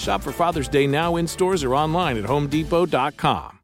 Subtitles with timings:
[0.00, 3.58] Shop for Father's Day now in stores or online at homedepot.com.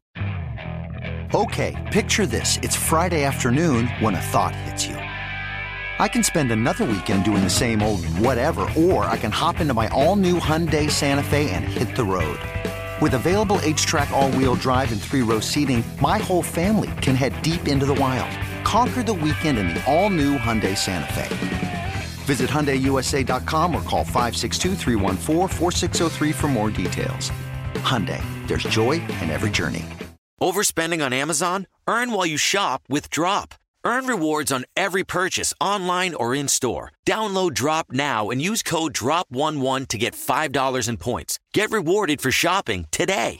[1.33, 2.57] Okay, picture this.
[2.61, 4.95] It's Friday afternoon when a thought hits you.
[4.95, 9.73] I can spend another weekend doing the same old whatever, or I can hop into
[9.73, 12.39] my all new Hyundai Santa Fe and hit the road.
[13.01, 17.33] With available HTRAC, all wheel drive, and three row seating, my whole family can head
[17.41, 18.31] deep into the wild.
[18.63, 21.86] Conquer the weekend in the all new Hyundai Santa Fe.
[22.27, 24.75] Visit HyundaiUSA.com or call 562
[26.33, 27.31] for more details.
[27.75, 29.85] Hyundai, there's joy in every journey.
[30.41, 31.67] Overspending on Amazon?
[31.87, 33.53] Earn while you shop with Drop.
[33.85, 36.91] Earn rewards on every purchase online or in store.
[37.07, 41.39] Download Drop now and use code DROP11 to get $5 in points.
[41.53, 43.39] Get rewarded for shopping today.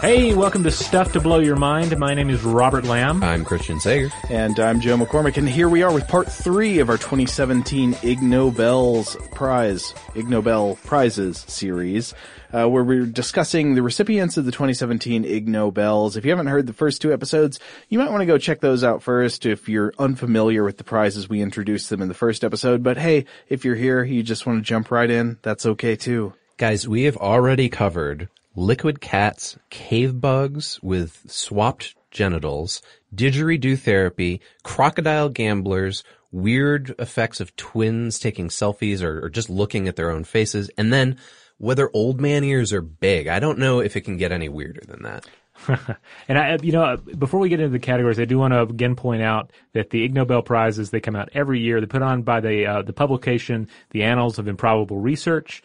[0.00, 1.94] Hey, welcome to Stuff to Blow Your Mind.
[1.98, 3.22] My name is Robert Lamb.
[3.22, 4.08] I'm Christian Sager.
[4.30, 8.22] And I'm Joe McCormick, and here we are with part three of our 2017 Ig
[8.22, 12.14] Nobel's Prize, Ig Nobel Prizes series,
[12.50, 16.16] uh, where we're discussing the recipients of the 2017 Ig Nobels.
[16.16, 17.60] If you haven't heard the first two episodes,
[17.90, 21.28] you might want to go check those out first if you're unfamiliar with the prizes.
[21.28, 24.60] We introduced them in the first episode, but hey, if you're here, you just want
[24.60, 26.32] to jump right in, that's okay too.
[26.56, 32.82] Guys, we have already covered liquid cats, cave bugs with swapped genitals,
[33.14, 39.96] didgeridoo therapy, crocodile gamblers, weird effects of twins taking selfies or, or, just looking at
[39.96, 41.16] their own faces, and then
[41.56, 43.28] whether old man ears are big.
[43.28, 45.26] I don't know if it can get any weirder than that.
[46.28, 48.94] and I, you know, before we get into the categories, I do want to again
[48.94, 51.80] point out that the Ig Nobel prizes they come out every year.
[51.80, 55.62] They're put on by the uh, the publication, the Annals of Improbable Research.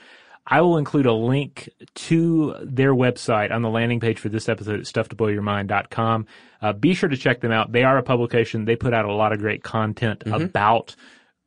[0.47, 4.79] I will include a link to their website on the landing page for this episode
[4.79, 6.27] at stufftoblowyourmind.com.
[6.61, 7.71] Uh, be sure to check them out.
[7.71, 8.65] They are a publication.
[8.65, 10.43] They put out a lot of great content mm-hmm.
[10.43, 10.95] about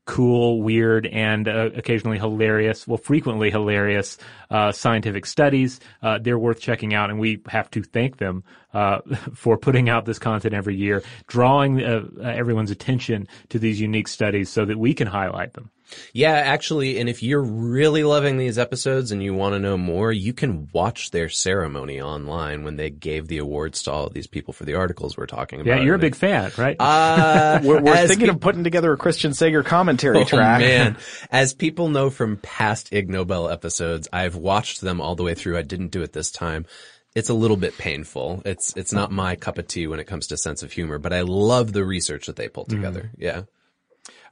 [0.09, 4.17] cool, weird, and uh, occasionally hilarious, well, frequently hilarious
[4.51, 5.81] uh, scientific studies.
[6.03, 8.43] Uh, they're worth checking out, and we have to thank them
[8.73, 9.01] uh,
[9.35, 14.49] for putting out this content every year, drawing uh, everyone's attention to these unique studies
[14.49, 15.71] so that we can highlight them.
[16.13, 20.13] Yeah, actually, and if you're really loving these episodes and you want to know more,
[20.13, 24.27] you can watch their ceremony online when they gave the awards to all of these
[24.27, 25.79] people for the articles we're talking about.
[25.79, 26.77] Yeah, you're a big fan, right?
[26.79, 30.61] Uh, we're, we're thinking pe- of putting together a Christian Sager commentary oh, track.
[30.61, 30.97] man.
[31.31, 35.59] As people know from past Ig Nobel episodes, I've watched them all the way through.
[35.59, 36.67] I didn't do it this time
[37.15, 38.43] it's a little bit painful.
[38.45, 41.13] It's it's not my cup of tea when it comes to sense of humor, but
[41.13, 43.11] I love the research that they pulled together.
[43.15, 43.15] Mm.
[43.19, 43.43] Yeah.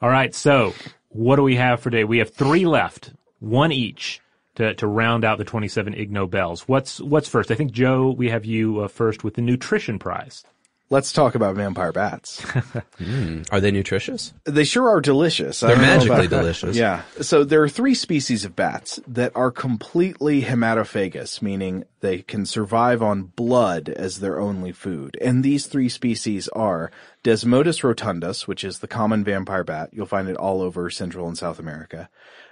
[0.01, 0.75] All right, so
[1.17, 2.05] what do we have for today?
[2.05, 4.21] We have three left, one each
[4.57, 6.69] to, to round out the 27 Ig Nobels.
[6.69, 7.51] What's, what's first?
[7.51, 10.45] I think Joe, we have you uh, first with the nutrition prize.
[10.89, 12.41] Let's talk about vampire bats.
[13.01, 13.49] mm.
[13.51, 14.33] Are they nutritious?
[14.45, 15.59] They sure are delicious.
[15.59, 16.77] They're magically delicious.
[16.77, 17.03] Yeah.
[17.23, 23.03] So there are three species of bats that are completely hematophagous, meaning they can survive
[23.03, 25.19] on blood as their only food.
[25.21, 26.93] And these three species are
[27.27, 29.91] Desmodus rotundus, which is the common vampire bat.
[29.93, 32.09] You'll find it all over Central and South America.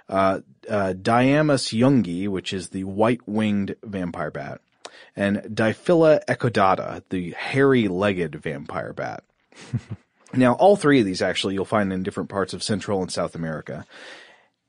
[0.09, 4.59] Uh, uh, Diaemus youngi, which is the white-winged vampire bat
[5.15, 9.23] and Diphylla ecaudata, the hairy-legged vampire bat.
[10.33, 13.35] now, all three of these actually you'll find in different parts of Central and South
[13.35, 13.85] America.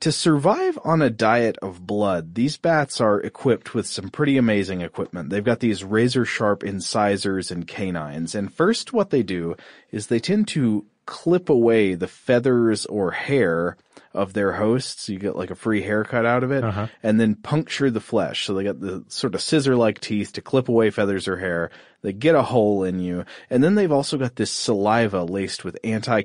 [0.01, 4.83] To survive on a diet of blood, these bats are equipped with some pretty amazing
[4.83, 5.31] equipment.
[5.31, 9.57] They've got these razor sharp incisors and canines, and first what they do
[9.91, 13.77] is they tend to clip away the feathers or hair
[14.17, 15.09] of their hosts.
[15.09, 16.87] You get like a free haircut out of it Uh-huh.
[17.03, 18.47] and then puncture the flesh.
[18.47, 21.71] So they got the sort of scissor like teeth to clip away feathers or hair.
[22.03, 23.25] They get a hole in you.
[23.51, 25.77] And then they've also got this saliva laced with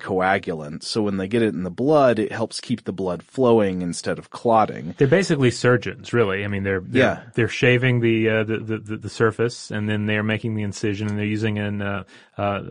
[0.05, 0.83] anticoagulant.
[0.83, 4.19] So when they get it in the blood, it helps keep the blood flowing instead
[4.19, 4.93] of clotting.
[4.97, 6.43] They're basically surgeons, really.
[6.43, 7.19] I mean, they're, they're Yeah.
[7.33, 11.07] they're shaving the, uh, the, the the the surface, and then they're making the incision,
[11.07, 12.03] and they're using an uh,
[12.37, 12.61] uh,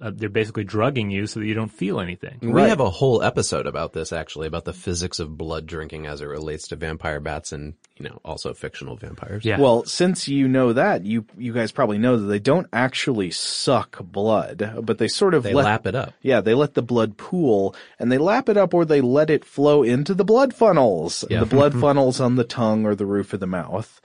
[0.00, 2.38] uh, they're basically drugging you so that you don't feel anything.
[2.40, 2.68] We Right.
[2.68, 6.26] have a whole episode about this actually, about the physics of blood drinking as it
[6.26, 9.44] relates to vampire bats and, you know, also fictional vampires.
[9.44, 9.58] Yeah.
[9.58, 13.98] Well, since you know that, you you guys probably know that they don't actually suck
[14.00, 16.14] blood, but they sort of They let, lap it up.
[16.22, 19.44] Yeah, they let the blood pool and they lap it up or they let it
[19.44, 21.24] flow into the blood funnels.
[21.28, 21.40] Yeah.
[21.40, 24.00] The blood funnels on the tongue or the roof of the mouth.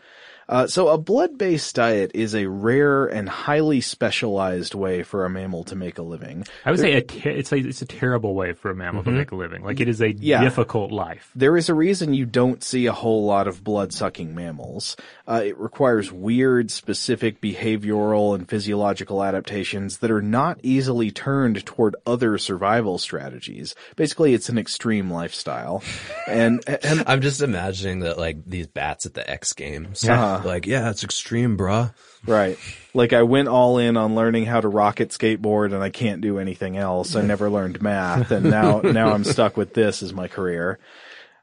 [0.48, 5.64] Uh, so a blood-based diet is a rare and highly specialized way for a mammal
[5.64, 6.46] to make a living.
[6.66, 9.12] I would say a ter- it's a it's a terrible way for a mammal to
[9.12, 9.64] make a living.
[9.64, 10.42] Like it is a Yeah.
[10.44, 11.32] difficult life.
[11.36, 14.96] There is a reason you don't see a whole lot of blood-sucking mammals.
[15.28, 21.96] Uh, it requires weird, specific behavioral and physiological adaptations that are not easily turned toward
[22.06, 23.74] other survival strategies.
[23.96, 25.82] Basically, it's an extreme lifestyle.
[26.28, 30.04] And, and I'm just imagining that like these bats at the X Games.
[30.04, 30.35] Yeah.
[30.44, 31.94] Like, yeah, it's extreme, bruh.
[32.26, 32.58] Right.
[32.94, 36.40] Like I went all in on learning how to rocket skateboard and I can't do
[36.40, 37.16] anything else.
[37.16, 40.80] I never learned math and now, now I'm stuck with this as my career.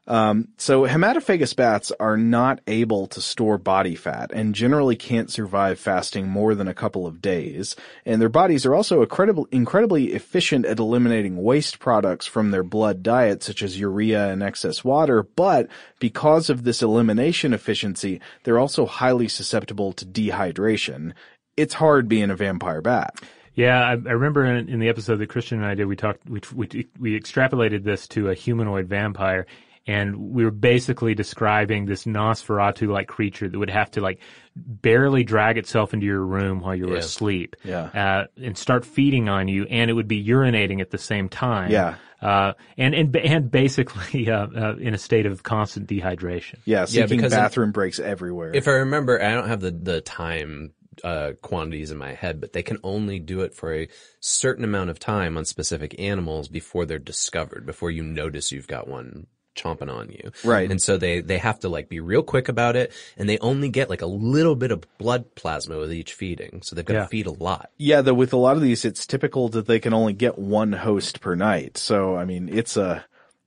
[0.05, 5.79] Um, so hematophagous bats are not able to store body fat and generally can't survive
[5.79, 7.77] fasting more than a couple of days.
[8.05, 13.01] And their bodies are also incredibly, incredibly efficient at eliminating waste products from their blood
[13.01, 15.23] diet, such as urea and excess water.
[15.23, 15.69] But
[15.99, 21.13] because of this elimination efficiency, they're also highly susceptible to dehydration.
[21.55, 23.21] It's hard being a vampire bat.
[23.55, 26.27] Yeah, I, I remember in, in the episode that Christian and I did, we talked,
[26.27, 29.45] we, we we extrapolated this to a humanoid vampire,
[29.85, 34.19] and we were basically describing this Nosferatu-like creature that would have to like
[34.55, 36.99] barely drag itself into your room while you were Yeah.
[36.99, 37.81] asleep, Yeah.
[37.93, 41.71] uh, and start feeding on you, and it would be urinating at the same time,
[41.71, 41.95] Yeah.
[42.21, 46.59] uh, and and and basically uh, uh, in a state of constant dehydration.
[46.65, 48.51] Yeah, seeking because in- bathroom breaks everywhere.
[48.53, 52.53] If I remember, I don't have the, the time uh, quantities in my head, but
[52.53, 53.87] they can only do it for a
[54.19, 58.87] certain amount of time on specific animals before they're discovered, before you notice you've got
[58.87, 60.31] one chomping on you.
[60.43, 60.69] Right.
[60.69, 63.69] And so they, they have to like be real quick about it and they only
[63.69, 66.61] get like a little bit of blood plasma with each feeding.
[66.63, 67.01] So they've got Yeah.
[67.03, 67.69] to feed a lot.
[67.77, 70.71] Yeah, though with a lot of these, it's typical that they can only get one
[70.73, 71.77] host per night.
[71.77, 73.05] So, I mean, it's a,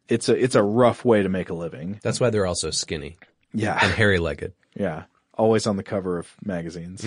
[0.08, 1.98] it's a, it's a rough way to make a living.
[2.02, 3.16] That's why they're also skinny
[3.52, 3.78] Yeah.
[3.82, 4.52] and hairy legged.
[4.74, 5.04] Yeah.
[5.36, 7.04] Always on the cover of magazines.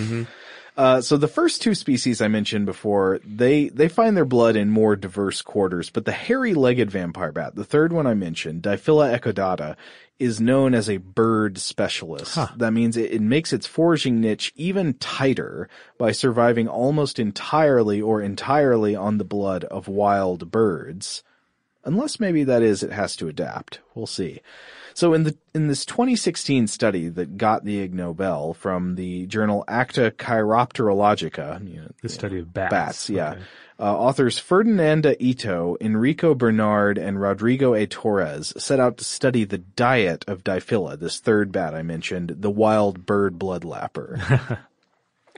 [0.78, 4.70] Uh, so the first two species I mentioned before, they, they find their blood in
[4.70, 9.76] more diverse quarters, but the hairy-legged vampire bat, the third one I mentioned, Diphylla ecaudata,
[10.20, 12.36] is known as a bird specialist.
[12.58, 15.68] That means it, it makes its foraging niche even tighter
[15.98, 21.24] by surviving almost entirely or entirely on the blood of wild birds.
[21.84, 23.80] Unless maybe that is it has to adapt.
[23.96, 24.42] We'll see.
[25.00, 29.64] So in the in this 2016 study that got the Ig Nobel from the journal
[29.66, 32.70] Acta Chiropterologica, you know, The study of bats.
[32.70, 33.32] bats, yeah.
[33.32, 33.42] Okay.
[33.80, 37.88] Uh, authors Ferdinanda Ito, Enrico Bernard, and Rodrigo A.
[37.88, 42.52] Torres set out to study the diet of Diphylla, this third bat I mentioned, the
[42.52, 44.60] wild bird bloodlapper.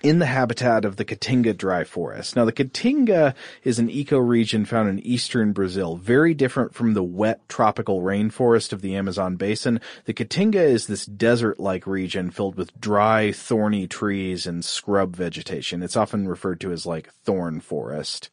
[0.04, 2.36] in the habitat of the Caatinga dry forest.
[2.36, 3.34] Now the Caatinga
[3.64, 8.82] is an ecoregion found in eastern Brazil, very different from the wet tropical rainforest of
[8.82, 9.80] the Amazon basin.
[10.06, 15.84] The Caatinga is this desert-like region filled with dry, thorny trees and scrub vegetation.
[15.84, 18.30] It's often referred to as like thorn forest.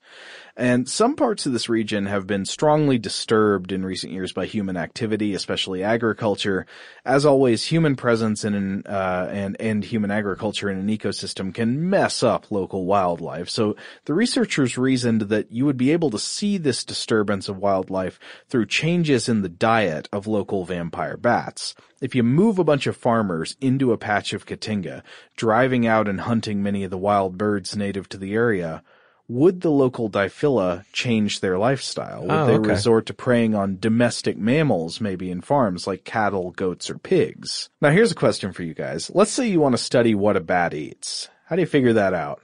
[0.59, 4.77] And some parts of this region have been strongly disturbed in recent years by human
[4.77, 6.67] activity, especially agriculture.
[7.05, 11.89] As always, human presence in an, uh, and, and human agriculture in an ecosystem can
[11.89, 13.49] mess up local wildlife.
[13.49, 18.19] So the researchers reasoned that you would be able to see this disturbance of wildlife
[18.49, 21.77] through changes in the diet of local vampire bats.
[22.01, 25.05] If you move a bunch of farmers into a patch of Caatinga,
[25.37, 28.83] driving out and hunting many of the wild birds native to the area,
[29.29, 32.23] would the local Diphylla change their lifestyle?
[32.23, 32.69] Would Oh, they okay.
[32.71, 37.69] resort to preying on domestic mammals, maybe in farms like cattle, goats, or pigs?
[37.83, 39.11] Now here's a question for you guys.
[39.15, 41.29] Let's say you want to study what a bat eats.
[41.47, 42.41] How do you figure that out?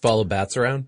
[0.00, 0.86] Follow bats around.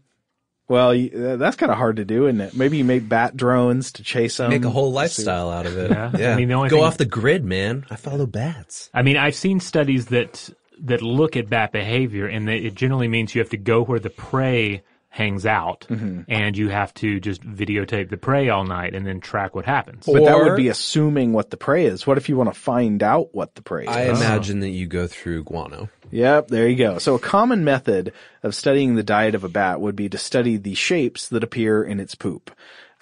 [0.69, 2.55] Well, uh, that's kind of hard to do, isn't it?
[2.55, 4.51] Maybe you make bat drones to chase them.
[4.51, 5.91] Make a whole lifestyle out of it.
[5.91, 6.33] Yeah.
[6.33, 7.87] I mean, the only Go thing- off the grid, man.
[7.91, 8.89] I follow bats.
[8.95, 10.49] I mean, I've seen studies that
[10.83, 13.99] that look at bat behavior, and that it generally means you have to go where
[13.99, 16.21] the prey hangs out, Mm-hmm.
[16.29, 20.07] and you have to just videotape the prey all night and then track what happens.
[20.07, 22.07] But that would be assuming what the prey is.
[22.07, 23.89] What if you want to find out what the prey is?
[23.89, 25.89] I imagine that you go through guano.
[26.13, 26.99] Yep, there you go.
[26.99, 28.13] So a common method
[28.43, 31.83] of studying the diet of a bat would be to study the shapes that appear
[31.83, 32.51] in its poop.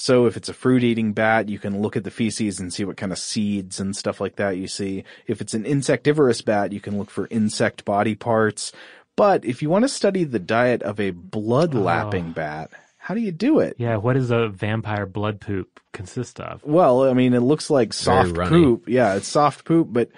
[0.01, 2.85] So if it's a fruit eating bat, you can look at the feces and see
[2.85, 5.03] what kind of seeds and stuff like that you see.
[5.27, 8.71] If it's an insectivorous bat, you can look for insect body parts.
[9.19, 12.35] But if you want to study the diet of a blood lapping oh.
[12.35, 13.75] bat, how do you do it?
[13.77, 16.63] Yeah, what does a vampire blood poop consist of?
[16.63, 18.89] Well, I mean, it looks like soft poop.
[18.89, 20.11] Yeah, it's soft poop, but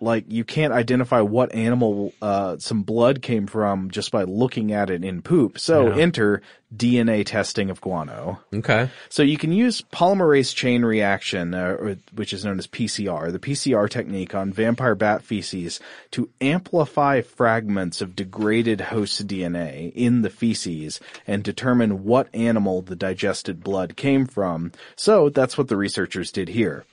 [0.00, 4.90] like you can't identify what animal uh, some blood came from just by looking at
[4.90, 5.58] it in poop.
[5.58, 5.96] So Yeah.
[6.02, 6.42] enter
[6.76, 8.40] DNA testing of guano.
[8.54, 8.90] Okay.
[9.08, 13.88] So you can use polymerase chain reaction, uh, which is known as PCR, the PCR
[13.88, 21.00] technique on vampire bat feces to amplify fragments of degraded host DNA in the feces
[21.26, 24.72] and determine what animal the digested blood came from.
[24.94, 26.84] So that's what the researchers did here.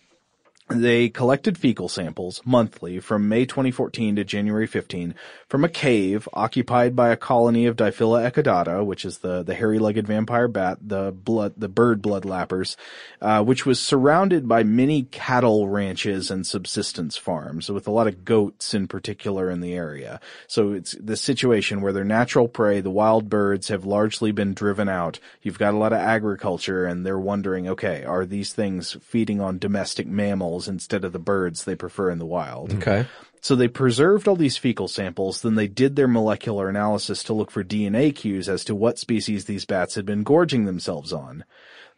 [0.67, 5.13] They collected fecal samples monthly from May 2014 to January 15
[5.48, 10.07] from a cave occupied by a colony of Diphylla ecaudata, which is the, the hairy-legged
[10.07, 12.77] vampire bat, the blood, the bird blood lappers,
[13.22, 18.25] uh, which was surrounded by many cattle ranches and subsistence farms with a lot of
[18.25, 20.19] goats in particular in the area.
[20.48, 24.89] So it's the situation where their natural prey, the wild birds, have largely been driven
[24.89, 25.19] out.
[25.43, 29.60] You've got a lot of agriculture and they're wondering, okay, are these things feeding on
[29.60, 32.74] domestic mammals instead of the birds they prefer in the wild?
[32.76, 33.06] Okay.
[33.42, 37.52] So they preserved all these fecal samples, then they did their molecular analysis to look
[37.52, 41.44] for DNA cues as to what species these bats had been gorging themselves on.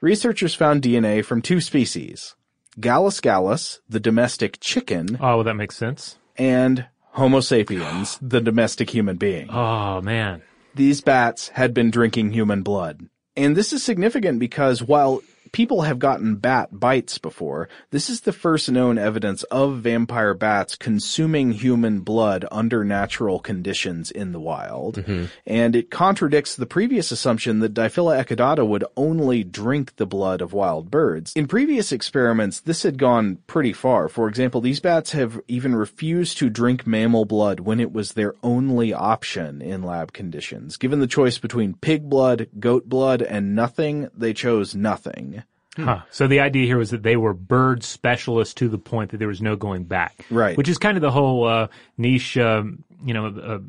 [0.01, 2.35] Researchers found DNA from two species.
[2.79, 6.17] Gallus gallus, the domestic chicken, Oh, well, that makes sense.
[6.37, 9.49] and Homo sapiens, the domestic human being.
[9.49, 10.43] Oh man.
[10.75, 13.09] These bats had been drinking human blood.
[13.35, 18.33] And this is significant because while people have gotten bat bites before, this is the
[18.33, 24.97] first known evidence of vampire bats consuming human blood under natural conditions in the wild.
[24.97, 25.25] Mm-hmm.
[25.45, 30.53] And it contradicts the previous assumption that Diphylla ecaudata would only drink the blood of
[30.53, 31.33] wild birds.
[31.35, 34.09] In previous experiments, this had gone pretty far.
[34.09, 38.35] For example, these bats have even refused to drink mammal blood when it was their
[38.43, 40.77] only option in lab conditions.
[40.77, 45.43] Given the choice between pig blood, goat blood, and nothing, they chose nothing.
[45.83, 46.01] Huh.
[46.09, 49.27] So the idea here was that they were bird specialists to the point that there
[49.27, 50.25] was no going back.
[50.29, 50.57] Right.
[50.57, 51.67] Which is kind of the whole uh,
[51.97, 53.59] niche, um, you know, uh,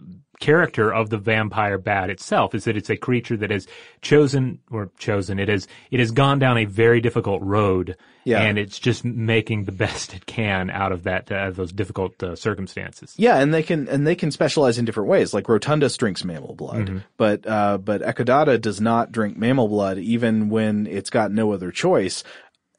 [0.41, 3.67] character of the vampire bat itself is that it's a creature that has
[4.03, 8.43] chosen or chosen it has it has gone down a very difficult road Yeah.
[8.43, 12.37] and it's just making the best it can out of that uh, those difficult uh,
[12.37, 13.15] circumstances.
[13.17, 15.33] Yeah, and they can and they can specialize in different ways.
[15.35, 20.49] Like Rotundus drinks mammal blood, but uh, but Ecaudata does not drink mammal blood even
[20.51, 22.23] when it's got no other choice.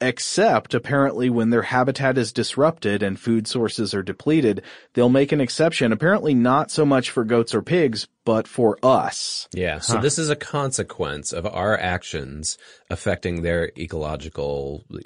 [0.00, 4.62] Except apparently when their habitat is disrupted and food sources are depleted,
[4.94, 5.92] they'll make an exception.
[5.92, 9.48] Apparently not so much for goats or pigs, but for us.
[9.52, 9.80] Yeah.
[9.80, 12.56] So this is a consequence of our actions
[12.88, 14.98] affecting their ecological uh,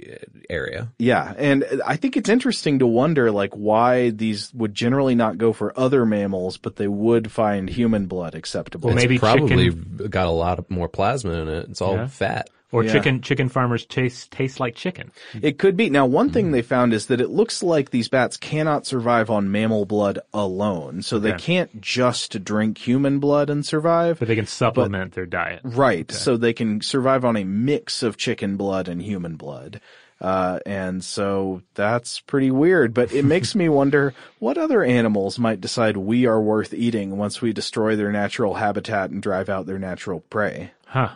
[0.48, 0.92] area.
[0.98, 5.52] Yeah, and I think it's interesting to wonder like why these would generally not go
[5.52, 8.88] for other mammals, but they would find human blood acceptable.
[8.88, 11.68] Well, maybe Probably chicken got a lot more plasma in it.
[11.70, 12.06] It's all Yeah.
[12.06, 12.50] fat.
[12.74, 12.92] Or Yeah.
[12.92, 15.12] chicken chicken farmers taste taste like chicken.
[15.40, 15.88] It could be.
[15.90, 19.50] Now, one thing they found is that it looks like these bats cannot survive on
[19.52, 21.00] mammal blood alone.
[21.02, 21.38] So they Okay.
[21.38, 24.18] can't just drink human blood and survive.
[24.18, 25.60] But they can supplement their diet.
[25.62, 26.10] Right.
[26.10, 29.80] So they can survive on a mix of chicken blood and human blood.
[30.20, 35.60] Uh, and so that's pretty weird, but it makes me wonder what other animals might
[35.60, 39.78] decide we are worth eating once we destroy their natural habitat and drive out their
[39.78, 40.70] natural prey.
[40.86, 41.10] Huh.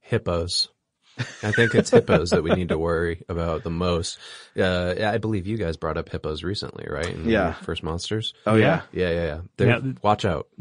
[0.00, 0.68] Hippos.
[1.18, 4.18] I think it's hippos that we need to worry about the most.
[4.58, 7.08] Uh, I believe you guys brought up hippos recently, right?
[7.08, 7.52] In Yeah.
[7.52, 8.34] First monsters.
[8.46, 8.82] Oh yeah.
[8.92, 9.40] Yeah, yeah, yeah.
[9.56, 9.92] They're, Yeah.
[10.02, 10.48] Watch out.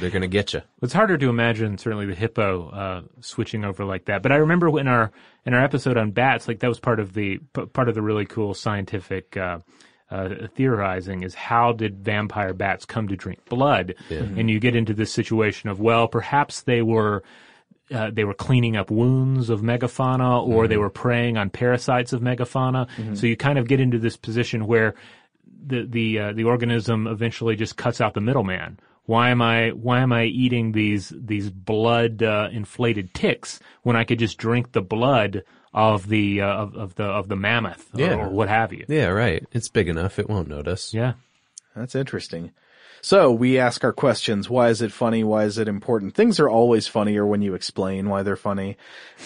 [0.00, 0.62] They're gonna get you.
[0.82, 4.22] It's harder to imagine certainly the hippo uh, switching over like that.
[4.22, 5.10] But I remember in our
[5.44, 7.38] in our episode on bats, like that was part of the
[7.72, 9.58] part of the really cool scientific uh,
[10.10, 13.94] uh, theorizing is how did vampire bats come to drink blood?
[14.38, 17.22] And you get into this situation of well, perhaps they were.
[17.92, 22.20] Uh, they were cleaning up wounds of megafauna or they were preying on parasites of
[22.20, 22.86] megafauna.
[23.16, 24.94] So you kind of get into this position where
[25.66, 28.78] the the uh, the organism eventually just cuts out the middleman.
[29.06, 34.04] Why am I why am I eating these these blood uh, inflated ticks when I
[34.04, 38.00] could just drink the blood of the uh, of, of the of the mammoth or,
[38.00, 38.14] Yeah.
[38.16, 38.84] or what have you?
[38.88, 39.46] Yeah, right.
[39.52, 40.18] It's big enough.
[40.18, 40.92] It won't notice.
[40.92, 41.14] Yeah.
[41.74, 42.52] That's interesting.
[43.00, 44.50] So we ask our questions.
[44.50, 45.24] Why is it funny?
[45.24, 46.14] Why is it important?
[46.14, 48.76] Things are always funnier when you explain why they're funny.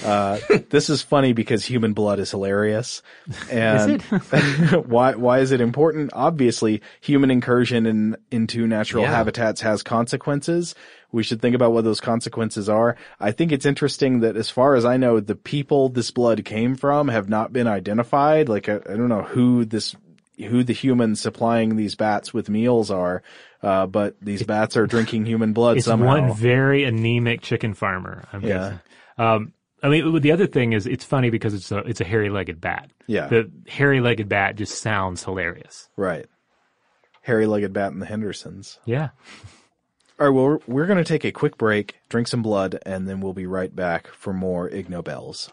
[0.05, 0.39] Uh,
[0.71, 3.03] this is funny because human blood is hilarious.
[3.51, 4.03] And
[4.87, 6.11] why, why is it important?
[6.13, 9.11] Obviously, human incursion in, into natural Yeah.
[9.11, 10.75] habitats has consequences.
[11.11, 12.97] We should think about what those consequences are.
[13.21, 16.75] I think it's interesting that as far as I know, the people this blood came
[16.75, 18.49] from have not been identified.
[18.49, 19.95] Like, I, I don't know who this,
[20.39, 23.23] who the humans supplying these bats with meals are,
[23.63, 26.07] uh, but these bats are drinking human blood It's somehow.
[26.07, 28.25] one very anemic chicken farmer.
[28.33, 28.79] I'm Yeah.
[29.19, 32.61] Um, I mean, the other thing is it's funny because it's a it's a hairy-legged
[32.61, 32.91] bat.
[33.09, 33.27] Yeah.
[33.27, 35.89] The hairy-legged bat just sounds hilarious.
[35.97, 36.27] right.
[37.23, 38.79] Hairy-legged bat and the Hendersons.
[38.85, 39.11] Yeah.
[40.19, 40.35] All right.
[40.35, 43.33] Well, we're, we're going to take a quick break, drink some blood, and then we'll
[43.33, 45.53] be right back for more Ig Nobels.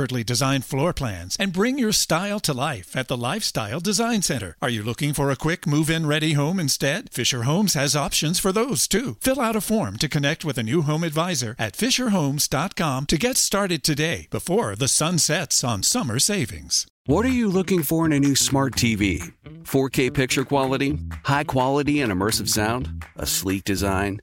[0.00, 4.56] expertly designed floor plans and bring your style to life at the Lifestyle Design Center.
[4.62, 7.12] Are you looking for a quick move in ready home instead?
[7.12, 9.18] Fisher Homes has options for those too.
[9.20, 13.36] Fill out a form to connect with a new home advisor at FisherHomes.com to get
[13.36, 16.86] started today before the sun sets on summer savings.
[17.04, 19.30] What are you looking for in a new smart TV?
[19.64, 20.98] 4K picture quality?
[21.24, 23.04] High quality and immersive sound?
[23.16, 24.22] A sleek design?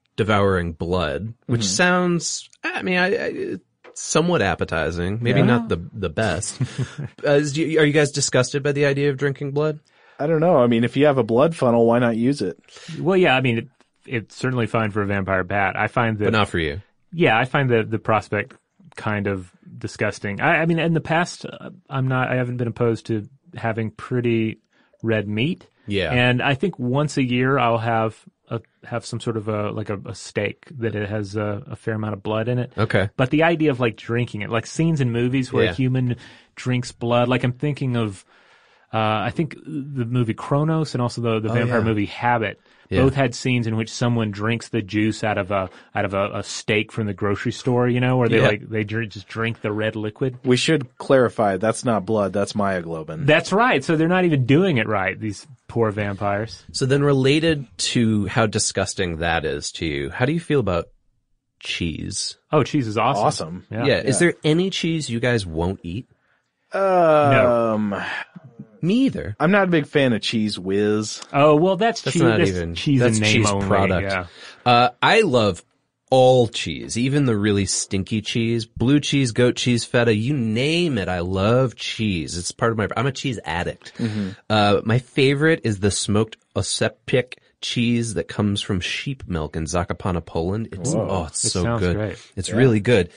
[0.23, 3.55] devouring blood, which sounds, I mean, I, I,
[3.93, 5.19] somewhat appetizing.
[5.21, 5.45] Maybe Yeah.
[5.45, 6.61] not the the best.
[7.25, 9.79] uh, is- you- are you guys disgusted by the idea of drinking blood?
[10.19, 10.57] I don't know.
[10.57, 12.59] I mean, if you have a blood funnel, why not use it?
[12.99, 13.35] Well, yeah.
[13.35, 13.67] I mean, it,
[14.05, 15.75] it's certainly fine for a vampire bat.
[15.75, 16.81] I find that But not for you.
[17.11, 18.55] Yeah, I find the the prospect
[18.95, 20.39] kind of disgusting.
[20.39, 22.29] I, I mean, in the past, uh, I'm not.
[22.29, 24.59] I haven't been opposed to having pretty
[25.03, 25.67] red meat.
[25.87, 26.11] Yeah.
[26.13, 28.15] and I think once a year I'll have
[28.51, 31.75] a, have some sort of a like a, a steak that it has a, a
[31.75, 32.71] fair amount of blood in it.
[32.77, 33.09] Okay.
[33.15, 35.71] But the idea of like drinking it, like scenes in movies where Yeah.
[35.71, 36.17] a human
[36.55, 38.23] drinks blood, like I'm thinking of.
[38.93, 41.83] Uh, I think the movie Cronos and also the, the Oh, vampire yeah.
[41.85, 42.59] movie Habit
[42.91, 43.01] Yeah.
[43.03, 46.39] both had scenes in which someone drinks the juice out of a out of a,
[46.39, 48.47] a steak from the grocery store, you know, where they Yeah.
[48.47, 50.37] like they drink, just drink the red liquid.
[50.43, 53.25] We should clarify that's not blood, that's myoglobin.
[53.25, 53.83] That's right.
[53.83, 55.19] So they're not even doing it right.
[55.19, 56.63] These poor vampires.
[56.73, 60.89] So then related to how disgusting that is to you, how do you feel about
[61.61, 62.37] cheese?
[62.51, 63.23] Oh, cheese is awesome.
[63.23, 63.65] Awesome.
[63.71, 63.85] Yeah.
[63.85, 63.97] Yeah.
[64.01, 66.07] Is there any cheese you guys won't eat?
[66.73, 67.95] Um,
[68.81, 69.35] Me either.
[69.39, 71.21] I'm not a big fan of cheese whiz.
[71.33, 72.21] Oh well, that's, That's cheese.
[72.23, 73.67] not that's even cheese that's and name cheese only.
[73.67, 74.03] product.
[74.11, 74.25] Yeah.
[74.65, 75.63] Uh, I love
[76.09, 81.07] all cheese, even the really stinky cheese, blue cheese, goat cheese, feta, you name it.
[81.07, 82.37] I love cheese.
[82.37, 83.93] It's part of my, I'm a cheese addict.
[84.49, 90.25] Uh, my favorite is the smoked Oscypek cheese that comes from sheep milk in Zakopane,
[90.25, 90.67] Poland.
[90.73, 91.95] It's, oh, it's It so good.
[91.95, 92.17] great.
[92.35, 93.09] It's really good.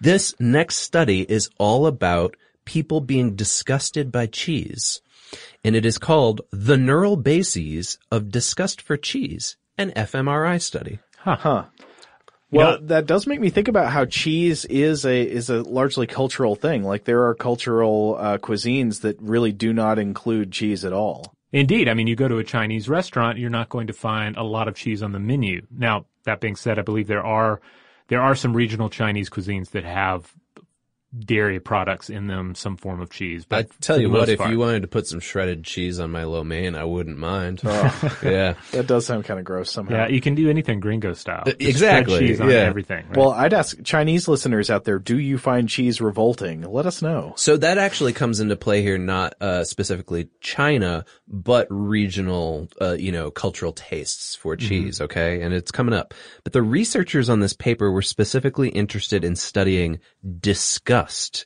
[0.00, 5.00] This next study is all about people being disgusted by cheese.
[5.64, 10.98] And it is called The Neural Bases of Disgust for Cheese, an fMRI study.
[11.18, 11.64] Huh.
[12.50, 16.54] Well, that does make me think about how cheese is a is a largely cultural
[16.54, 16.82] thing.
[16.82, 21.34] Like there are cultural uh, cuisines that really do not include cheese at all.
[21.52, 21.88] Indeed.
[21.88, 24.68] I mean, you go to a Chinese restaurant, you're not going to find a lot
[24.68, 25.66] of cheese on the menu.
[25.70, 27.60] Now, that being said, I believe there are
[28.08, 30.32] there are some regional Chinese cuisines that have
[31.18, 33.44] dairy products in them, some form of cheese.
[33.44, 36.00] But I tell you what, most if part- you wanted to put some shredded cheese
[36.00, 37.60] on my lo mein, I wouldn't mind.
[37.64, 38.18] Oh.
[38.22, 38.54] yeah.
[38.72, 39.94] That does sound kind of gross somehow.
[39.94, 41.44] yeah, you can do anything gringo style.
[41.44, 42.56] Just exactly, cheese on yeah.
[42.56, 43.06] everything.
[43.08, 43.16] right?
[43.16, 46.62] Well, I'd ask Chinese listeners out there, do you find cheese revolting?
[46.62, 47.34] Let us know.
[47.36, 53.12] So that actually comes into play here, not uh, specifically China, but regional, uh, you
[53.12, 55.00] know, cultural tastes for cheese.
[55.00, 56.14] Okay, and it's coming up.
[56.44, 60.00] But the researchers on this paper were specifically interested in studying
[60.40, 61.01] disgust,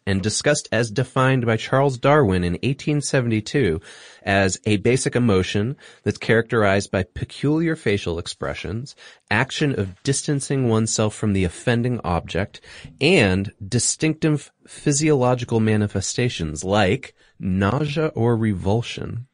[0.06, 3.80] and disgust, as defined by Charles Darwin in 1872,
[4.22, 8.96] as a basic emotion that's characterized by peculiar facial expressions,
[9.30, 12.60] action of distancing oneself from the offending object,
[13.00, 19.26] and distinctive physiological manifestations like nausea or revulsion.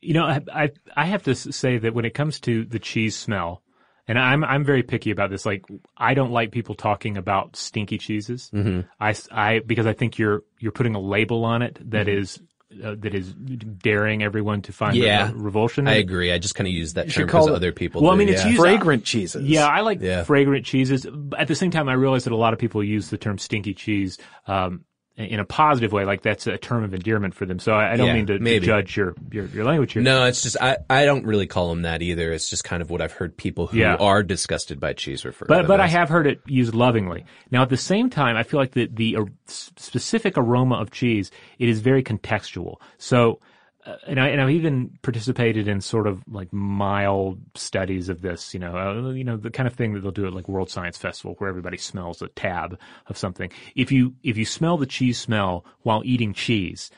[0.00, 3.16] You know, I, I I have to say that when it comes to the cheese
[3.16, 3.62] smell,
[4.08, 5.46] and I'm I'm very picky about this.
[5.46, 5.64] Like,
[5.96, 8.50] I don't like people talking about stinky cheeses.
[8.52, 8.80] Mm-hmm.
[9.00, 12.40] I, s- I- because I think you're you're putting a label on it that is
[12.82, 15.28] uh, that is daring everyone to find Yeah.
[15.30, 15.86] re- revulsion.
[15.86, 16.32] I agree.
[16.32, 18.28] I just kind of use that should term because other people Well, I do, mean,
[18.30, 18.48] it's yeah.
[18.48, 19.44] used- Fragrant cheeses.
[19.44, 20.24] Yeah, I like Yeah.
[20.24, 21.06] fragrant cheeses.
[21.06, 23.36] But At the same time, I realize that a lot of people use the term
[23.36, 24.84] stinky cheese um,
[25.16, 27.58] in a positive way, like that's a term of endearment for them.
[27.58, 30.02] So I, I don't Yeah, mean to, to judge your, your your language here.
[30.02, 32.32] No, it's just I, I don't really call them that either.
[32.32, 33.96] It's just kind of what I've heard people who Yeah.
[33.96, 35.44] are disgusted by cheese refer.
[35.44, 37.24] to But but I have heard it used lovingly.
[37.50, 41.30] Now at the same time, I feel like the the uh, specific aroma of cheese
[41.58, 42.76] it is very contextual.
[42.98, 43.40] So.
[43.84, 48.54] Uh, and I and I've even participated in sort of like mild studies of this,
[48.54, 50.70] you know, uh, you know the kind of thing that they'll do at like World
[50.70, 53.50] Science Festival, where everybody smells a tab of something.
[53.74, 56.90] If you if you smell the cheese smell while eating cheese,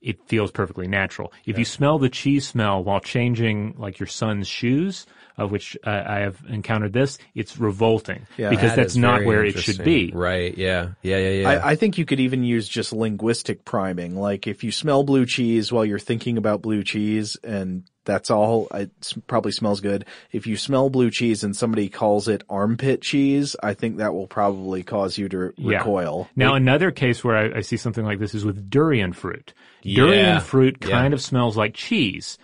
[0.00, 1.32] it feels perfectly natural.
[1.44, 5.06] If you smell the cheese smell while changing like your son's shoes,
[5.38, 8.50] of which uh, I have encountered this, it's revolting Yeah.
[8.50, 10.10] because That that's not where it should be.
[10.12, 10.56] Right.
[10.58, 10.90] Yeah.
[11.02, 11.16] Yeah.
[11.18, 11.30] Yeah.
[11.30, 11.48] Yeah.
[11.48, 14.16] I, I think you could even use just linguistic priming.
[14.18, 18.68] Like if you smell blue cheese while you're thinking about blue cheese and that's all,
[18.74, 18.90] it
[19.26, 20.06] probably smells good.
[20.32, 24.26] If you smell blue cheese and somebody calls it armpit cheese, I think that will
[24.26, 25.78] probably cause you to Yeah.
[25.78, 26.28] recoil.
[26.34, 29.52] Now, another case where I, I see something like this is with durian fruit.
[29.82, 29.96] Yeah.
[30.06, 30.88] Durian fruit Yeah.
[30.90, 32.38] kind of smells like cheese.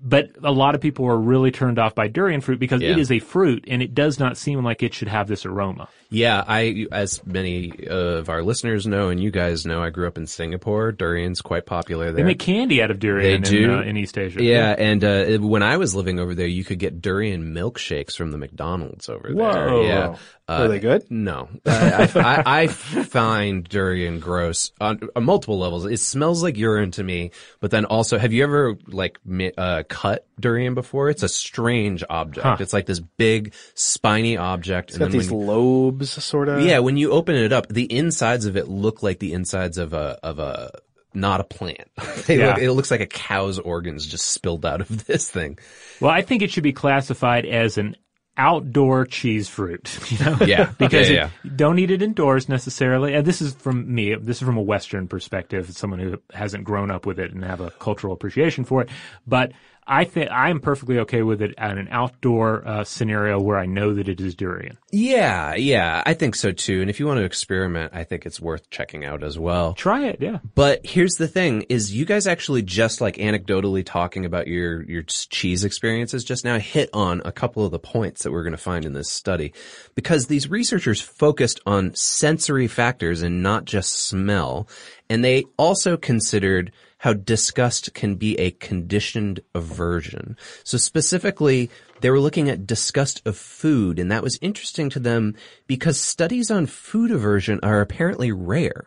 [0.00, 2.98] But a lot of people are really turned off by durian fruit because it Yeah.
[2.98, 5.88] is a fruit and it does not seem like it should have this aroma.
[6.10, 10.16] Yeah, I, as many of our listeners know, and you guys know, I grew up
[10.16, 10.90] in Singapore.
[10.90, 12.14] Durian's quite popular there.
[12.14, 13.64] They make candy out of durian They do.
[13.64, 14.42] In, uh, in East Asia.
[14.42, 18.30] Yeah, and uh, when I was living over there, you could get durian milkshakes from
[18.30, 19.36] the McDonald's over there.
[19.36, 19.82] Whoa.
[19.82, 20.16] Yeah,
[20.48, 21.10] Uh, Were they good?
[21.10, 25.84] No, I, I, I, I find durian gross on, on multiple levels.
[25.84, 29.18] It smells like urine to me, but then also, have you ever like
[29.58, 31.10] uh, cut durian before?
[31.10, 32.46] It's a strange object.
[32.46, 32.56] Huh.
[32.60, 34.88] It's like this big spiny object.
[34.90, 36.60] It's got these lobes sort of.
[36.62, 39.92] Yeah, when you open it up, the insides of it look like the insides of
[39.92, 40.70] a of a
[41.14, 41.88] not a plant.
[42.26, 42.48] They Yeah.
[42.50, 45.58] look, it looks like a cow's organs just spilled out of this thing.
[46.00, 47.96] Well, I think it should be classified as an
[48.36, 49.98] outdoor cheese fruit.
[50.10, 50.72] You know, Yeah.
[50.78, 53.14] because Yeah, it- don't eat it indoors necessarily.
[53.14, 54.14] And this is from me.
[54.14, 57.60] This is from a Western perspective, someone who hasn't grown up with it and have
[57.60, 58.88] a cultural appreciation for it.
[59.26, 59.52] But
[59.88, 63.64] I think I am perfectly okay with it at an outdoor uh, scenario where I
[63.64, 64.76] know that it is durian.
[64.92, 66.82] Yeah, yeah, I think so too.
[66.82, 69.72] And if you want to experiment, I think it's worth checking out as well.
[69.74, 70.38] Try it, yeah.
[70.54, 75.02] But here's the thing is you guys actually just like anecdotally talking about your, your
[75.02, 78.58] cheese experiences just now hit on a couple of the points that we're going to
[78.58, 79.54] find in this study
[79.94, 84.68] because these researchers focused on sensory factors and not just smell.
[85.08, 90.36] And they also considered how disgust can be a conditioned aversion.
[90.64, 95.34] So specifically, they were looking at disgust of food, and that was interesting to them
[95.66, 98.86] because studies on food aversion are apparently rare.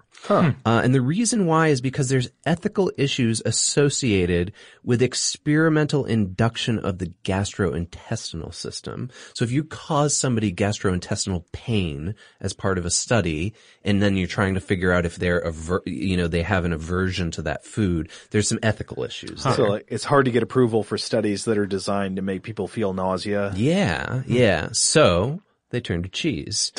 [0.65, 4.53] Uh, and the reason why is because there's ethical issues associated
[4.83, 9.09] with experimental induction of the gastrointestinal system.
[9.33, 13.53] So if you cause somebody gastrointestinal pain as part of a study,
[13.83, 16.73] and then you're trying to figure out if they're aver- you know they have an
[16.73, 19.41] aversion to that food, there's some ethical issues.
[19.41, 19.69] So there.
[19.69, 22.93] like, it's hard to get approval for studies that are designed to make people feel
[22.93, 23.53] nausea.
[23.55, 24.69] Yeah, yeah.
[24.73, 26.71] So they turned to cheese.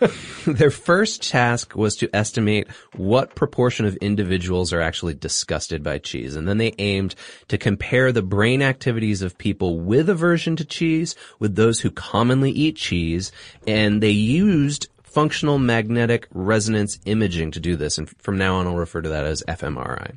[0.46, 6.36] Their first task was to estimate what proportion of individuals are actually disgusted by cheese.
[6.36, 7.14] And then they aimed
[7.48, 12.50] to compare the brain activities of people with aversion to cheese with those who commonly
[12.50, 13.32] eat cheese.
[13.66, 17.98] And they used functional magnetic resonance imaging to do this.
[17.98, 20.16] And from now on, I'll refer to that as fMRI.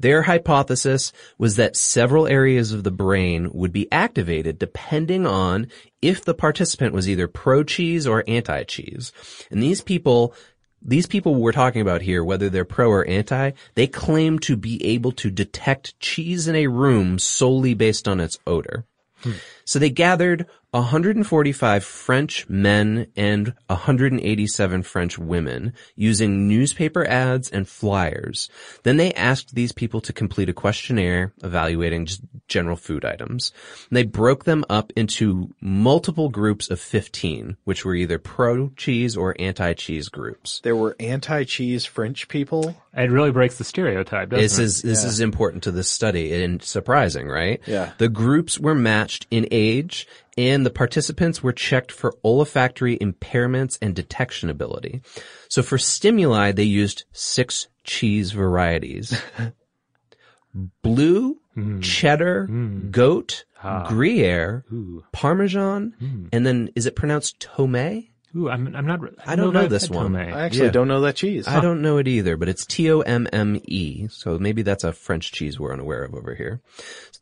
[0.00, 5.68] Their hypothesis was that several areas of the brain would be activated depending on
[6.00, 9.12] if the participant was either pro-cheese or anti-cheese.
[9.50, 10.34] And these people
[10.80, 14.84] these people we're talking about here, whether they're pro or anti, they claim to be
[14.84, 18.84] able to detect cheese in a room solely based on its odor.
[19.22, 19.32] Hmm.
[19.68, 28.50] So they gathered 145 French men and 187 French women using newspaper ads and flyers.
[28.82, 33.52] Then they asked these people to complete a questionnaire evaluating just general food items.
[33.90, 39.36] And they broke them up into multiple groups of 15, which were either pro-cheese or
[39.38, 40.60] anti-cheese groups.
[40.64, 42.74] There were anti-cheese French people.
[42.94, 44.62] It really breaks the stereotype, doesn't This it?
[44.64, 47.60] is this is important to this study and surprising, right?
[47.66, 47.92] Yeah.
[47.98, 53.94] The groups were matched in age and the participants were checked for olfactory impairments and
[53.94, 55.02] detection ability.
[55.48, 59.20] So for stimuli, they used six cheese varieties.
[60.82, 61.80] Blue, hmm.
[61.80, 62.90] cheddar, hmm.
[62.90, 63.86] goat, ah.
[63.88, 64.64] Gruyere,
[65.12, 66.26] Parmesan, hmm.
[66.32, 68.08] and then is it pronounced Tome?
[68.36, 69.00] Ooh, I'm, I'm not.
[69.26, 70.12] I don't if know I've this one.
[70.12, 70.16] Tome.
[70.16, 70.72] I actually Yeah.
[70.72, 71.48] don't know that cheese.
[71.48, 74.08] I don't know it either, but it's T-O-M-M-E.
[74.10, 76.60] So maybe that's a French cheese we're unaware of over here.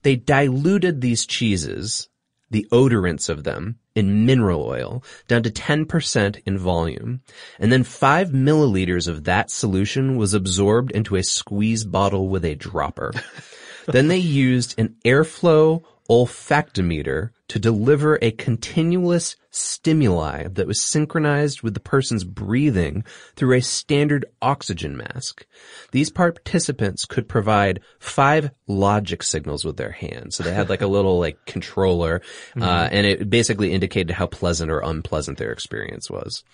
[0.03, 2.09] They diluted these cheeses,
[2.51, 7.23] the odorants of them, in mineral oil down to 10% in volume.
[7.59, 12.55] And then five milliliters of that solution was absorbed into a squeeze bottle with a
[12.55, 13.13] dropper.
[13.87, 21.75] then they used an airflow olfactometer to deliver a continuous stimuli that was synchronized with
[21.75, 23.05] the person's breathing
[23.35, 25.47] through a standard oxygen mask.
[25.93, 30.37] These participants could provide five logic signals with their hands.
[30.37, 32.21] So they had like a little like controller,
[32.61, 36.45] uh, and it basically indicated how pleasant or unpleasant their experience was.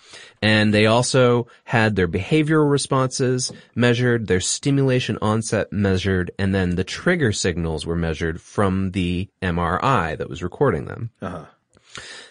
[0.41, 6.83] And they also had their behavioral responses measured, their stimulation onset measured, and then the
[6.83, 11.11] trigger signals were measured from the MRI that was recording them.
[11.21, 11.45] Uh-huh.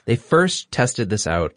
[0.04, 1.54] They first tested this out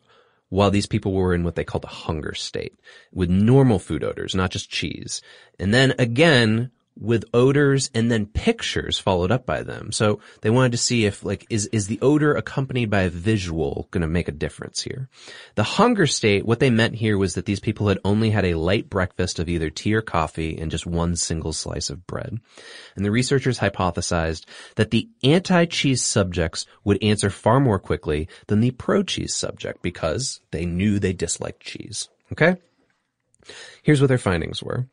[0.50, 2.74] while these people were in what they called a hunger state
[3.12, 5.22] with normal food odors, not just cheese.
[5.60, 9.92] And then again, with odors and then pictures followed up by them.
[9.92, 13.88] So they wanted to see if like, is, is the odor accompanied by a visual
[13.92, 15.10] going to make a difference here?
[15.56, 18.56] The hunger state, what they meant here was that these people had only had a
[18.56, 22.40] light breakfast of either tea or coffee and just one single slice of bread.
[22.96, 28.72] And the researchers hypothesized that the anti-cheese subjects would answer far more quickly than the
[28.72, 32.10] pro-cheese subject because they knew they disliked cheese.
[32.32, 32.56] Okay?
[33.84, 34.88] Here's what their findings were.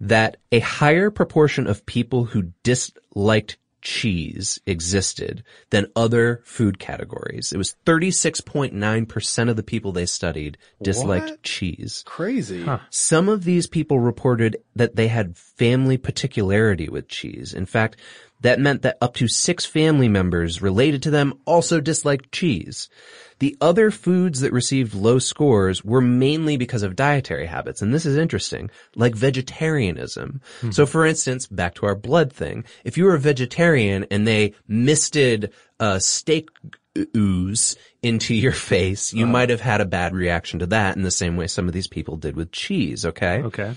[0.00, 7.52] That a higher proportion of people who disliked cheese existed than other food categories.
[7.52, 11.42] It was 36.9% of the people they studied disliked What?
[11.42, 12.02] cheese.
[12.06, 12.66] Crazy.
[12.90, 17.54] Some of these people reported that they had family particularity with cheese.
[17.54, 17.96] In fact,
[18.40, 22.88] that meant that up to six family members related to them also disliked cheese.
[23.38, 27.82] The other foods that received low scores were mainly because of dietary habits.
[27.82, 30.40] And this is interesting, like vegetarianism.
[30.72, 34.54] So for instance, back to our blood thing, if you were a vegetarian and they
[34.66, 36.48] misted uh, steak
[37.16, 41.10] ooze into your face, you might have had a bad reaction to that in the
[41.10, 43.42] same way some of these people did with cheese, okay?
[43.42, 43.74] Okay.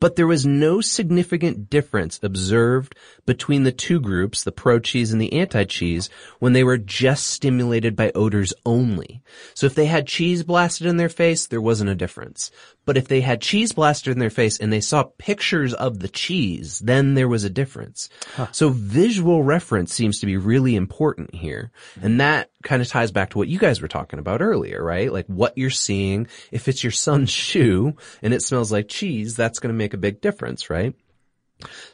[0.00, 5.34] But there was no significant difference observed between the two groups, the pro-cheese and the
[5.34, 6.08] anti-cheese,
[6.38, 9.22] when they were just stimulated by odors only.
[9.54, 12.50] So if they had cheese blasted in their face, there wasn't a difference.
[12.86, 16.08] But if they had cheese blasted in their face and they saw pictures of the
[16.08, 18.08] cheese, then there was a difference.
[18.52, 21.70] So visual reference seems to be really important here.
[22.00, 25.12] And that kind of ties back to what you guys were talking about earlier, right?
[25.12, 26.26] Like what you're seeing.
[26.50, 29.98] If it's your son's shoe and it smells like cheese, that's going to make a
[29.98, 30.94] big difference, right?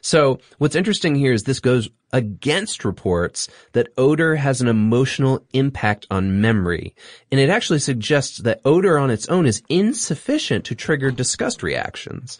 [0.01, 6.07] So what's interesting here is this goes against reports that odor has an emotional impact
[6.09, 6.95] on memory.
[7.31, 12.39] And it actually suggests that odor on its own is insufficient to trigger disgust reactions.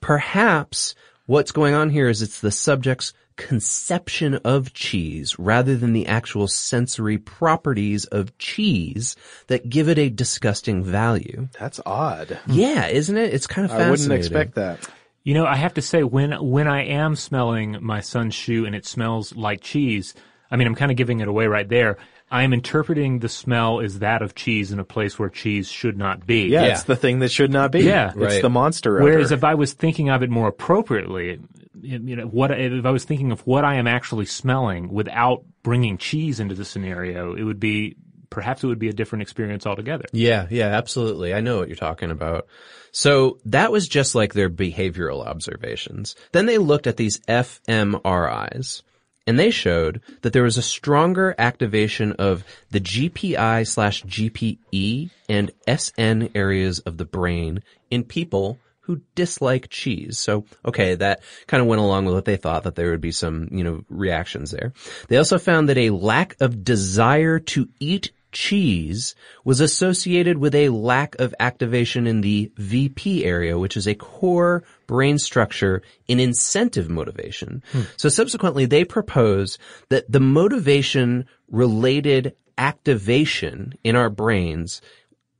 [0.00, 0.94] Perhaps
[1.26, 6.48] what's going on here is it's the subject's conception of cheese rather than the actual
[6.48, 9.14] sensory properties of cheese
[9.46, 11.48] that give it a disgusting value.
[11.58, 12.38] That's odd.
[12.46, 13.32] Yeah, isn't it?
[13.34, 14.88] It's kind of I wouldn't expect that.
[15.22, 18.74] You know, I have to say when when I am smelling my son's shoe and
[18.74, 20.14] it smells like cheese,
[20.50, 21.98] I mean, I'm kind of giving it away right there.
[22.30, 25.96] I am interpreting the smell as that of cheese in a place where cheese should
[25.96, 26.48] not be.
[26.48, 27.80] Yeah, it's the thing that should not be.
[27.82, 28.08] Yeah.
[28.08, 28.42] it's Right.
[28.42, 29.00] the monster.
[29.00, 29.34] Whereas odor.
[29.38, 31.38] if I was thinking of it more appropriately,
[31.80, 35.98] you know, what if I was thinking of what I am actually smelling without bringing
[35.98, 37.96] cheese into the scenario, it would be
[38.30, 40.04] perhaps it would be a different experience altogether.
[40.12, 41.32] Yeah, yeah, absolutely.
[41.32, 42.46] I know what you're talking about.
[42.92, 46.16] So that was just like their behavioral observations.
[46.32, 48.82] Then they looked at these fMRIs
[49.26, 55.50] and they showed that there was a stronger activation of the GPI slash GPE and
[55.66, 60.18] SN areas of the brain in people who dislike cheese.
[60.18, 63.12] So, okay, that kind of went along with what they thought that there would be
[63.12, 64.72] some, you know, reactions there.
[65.08, 70.68] They also found that a lack of desire to eat cheese was associated with a
[70.68, 76.88] lack of activation in the VP area, which is a core brain structure in incentive
[76.88, 77.62] motivation.
[77.72, 77.82] Hmm.
[77.96, 84.80] So subsequently, they propose that the motivation related activation in our brains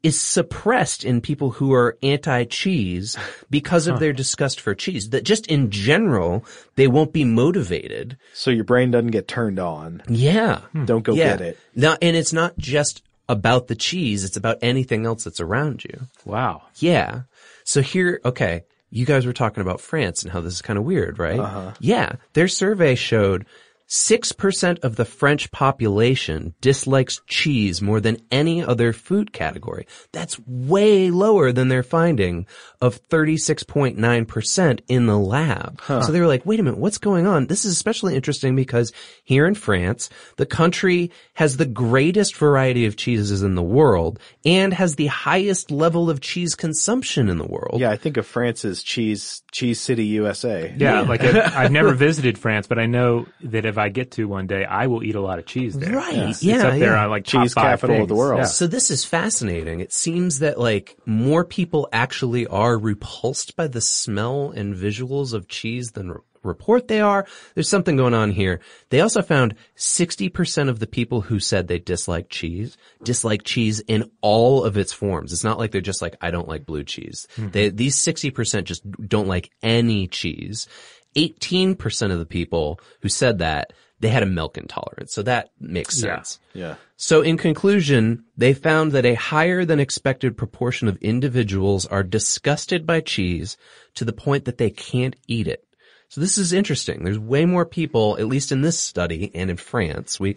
[0.03, 3.17] is suppressed in people who are anti-cheese
[3.51, 5.11] because of their disgust for cheese.
[5.11, 6.45] That just in general,
[6.77, 8.17] they won't be motivated.
[8.33, 10.03] so your brain doesn't get turned on.
[10.09, 10.61] Yeah.
[10.85, 11.37] Don't go yeah.
[11.37, 11.59] get it.
[11.75, 16.07] Now, and it's not just about the cheese, it's about anything else that's around you.
[16.25, 16.63] Wow.
[16.77, 17.23] Yeah.
[17.65, 20.85] So here, okay, you guys were talking about France and how this is kind of
[20.85, 21.39] weird, right?
[21.39, 21.73] Uh-huh.
[21.81, 22.13] Yeah.
[22.35, 23.47] Their survey showed
[23.89, 29.87] 6% of the French population dislikes cheese more than any other food category.
[30.13, 32.47] That's way lower than their finding
[32.81, 35.81] of 36.9% in the lab.
[35.87, 37.47] So they were like, wait a minute, what's going on?
[37.47, 38.93] This is especially interesting because
[39.25, 44.75] here in France, the country has the greatest variety of cheeses in the world and
[44.75, 47.81] has the highest level of cheese consumption in the world.
[47.81, 50.75] Yeah, I think of France as cheese, cheese city, USA.
[50.77, 54.27] Yeah, like I, I've never visited France, but I know that if I get to
[54.29, 55.97] one day, I will eat a lot of cheese there.
[55.97, 57.05] Right, It's, yeah, it's up there yeah.
[57.05, 58.41] on like Cheese top five capital of the world.
[58.41, 58.45] Yeah.
[58.47, 59.81] So this is fascinating.
[59.81, 65.49] It seems that like more people actually are repulsed by the smell and visuals of
[65.49, 67.27] cheese than re- report they are.
[67.55, 68.61] There's something going on here.
[68.91, 74.11] They also found 60% of the people who said they dislike cheese, dislike cheese in
[74.21, 75.33] all of its forms.
[75.33, 77.27] It's not like they're just like, I don't like blue cheese.
[77.37, 77.51] Hmm.
[77.51, 80.69] They, these 60% just don't like any cheese.
[81.17, 85.15] 18% of the people who said that, they had a milk intolerance.
[85.15, 86.17] So that makes Yeah.
[86.17, 86.39] sense.
[86.53, 86.75] Yeah.
[86.97, 92.87] So in conclusion, they found that a higher than expected proportion of individuals are disgusted
[92.87, 93.57] by cheese
[93.95, 95.66] to the point that they can't eat it.
[96.09, 97.03] So this is interesting.
[97.03, 100.21] There's way more people, at least in this study and in France.
[100.21, 100.37] We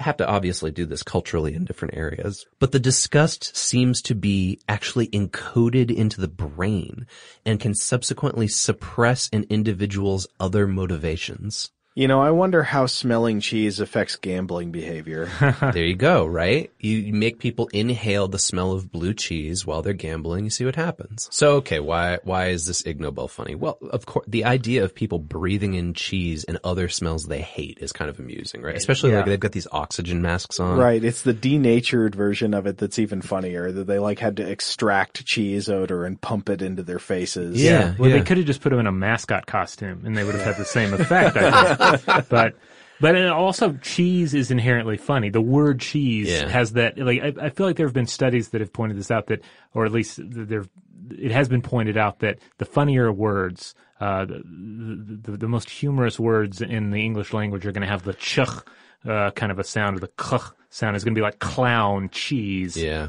[0.00, 4.60] have to obviously do this culturally in different areas, but the disgust seems to be
[4.68, 7.06] actually encoded into the brain
[7.44, 11.70] and can subsequently suppress an individual's other motivations.
[12.00, 15.28] You know, I wonder how smelling cheese affects gambling behavior.
[15.60, 16.72] there you go, right?
[16.78, 20.44] You, you make people inhale the smell of blue cheese while they're gambling.
[20.44, 21.28] You see what happens.
[21.30, 23.54] So, okay, why why is this Ig Nobel funny?
[23.54, 27.76] Well, of course, the idea of people breathing in cheese and other smells they hate
[27.82, 28.76] is kind of amusing, right?
[28.76, 30.78] Especially like they've got these oxygen masks on.
[30.78, 31.04] right.
[31.04, 35.26] It's the denatured version of it that's even funnier that they like had to extract
[35.26, 37.62] cheese odor and pump it into their faces.
[37.62, 37.94] Yeah.
[37.98, 38.16] Well, yeah.
[38.16, 40.56] they could have just put them in a mascot costume, and they would have had
[40.56, 41.36] the same effect.
[41.92, 42.28] I think.
[42.28, 42.54] but
[43.00, 45.30] but it also cheese is inherently funny.
[45.30, 46.48] The word cheese Yeah.
[46.48, 46.98] has that.
[46.98, 49.40] Like I, I feel like there have been studies that have pointed this out that,
[49.74, 50.64] or at least there,
[51.10, 53.74] it has been pointed out that the funnier words.
[54.00, 58.02] Uh, the, the, the most humorous words in the English language are going to have
[58.02, 60.38] the ch uh, kind of a sound, or the k
[60.70, 62.78] sound is going to be like clown cheese.
[62.78, 63.08] Yeah.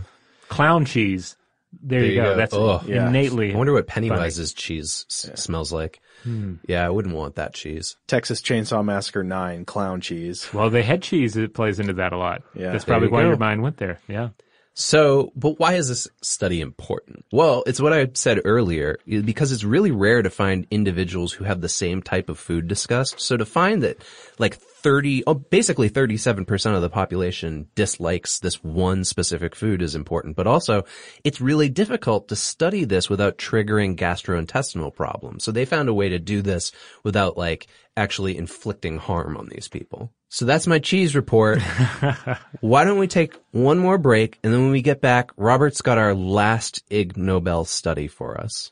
[0.50, 1.38] Clown cheese.
[1.82, 2.32] There, There you you go.
[2.32, 2.36] go.
[2.36, 2.84] That's Ugh.
[2.90, 3.08] Yeah.
[3.08, 3.54] innately.
[3.54, 6.02] I wonder what Pennywise's cheese s- smells like.
[6.24, 6.56] Hmm.
[6.68, 7.98] Yeah, I wouldn't want that cheese.
[8.08, 10.48] Texas Chainsaw Massacre 9, clown cheese.
[10.54, 12.44] Well, the head cheese it plays into that a lot.
[12.54, 12.72] Yeah.
[12.72, 13.30] that's probably you why go.
[13.30, 14.00] your mind went there.
[14.08, 14.30] Yeah.
[14.74, 17.26] So, but why is this study important?
[17.32, 21.60] Well, it's what I said earlier, because it's really rare to find individuals who have
[21.60, 23.20] the same type of food disgust.
[23.20, 24.02] So to find that
[24.40, 30.36] like 30, oh, basically 37% of the population dislikes this one specific food is important,
[30.36, 30.84] but also
[31.24, 35.44] it's really difficult to study this without triggering gastrointestinal problems.
[35.44, 36.72] So they found a way to do this
[37.04, 40.12] without like actually inflicting harm on these people.
[40.30, 41.62] So that's my cheese report.
[42.62, 45.98] Why don't we take one more break and then when we get back, Robert's got
[45.98, 48.72] our last Ig Nobel study for us.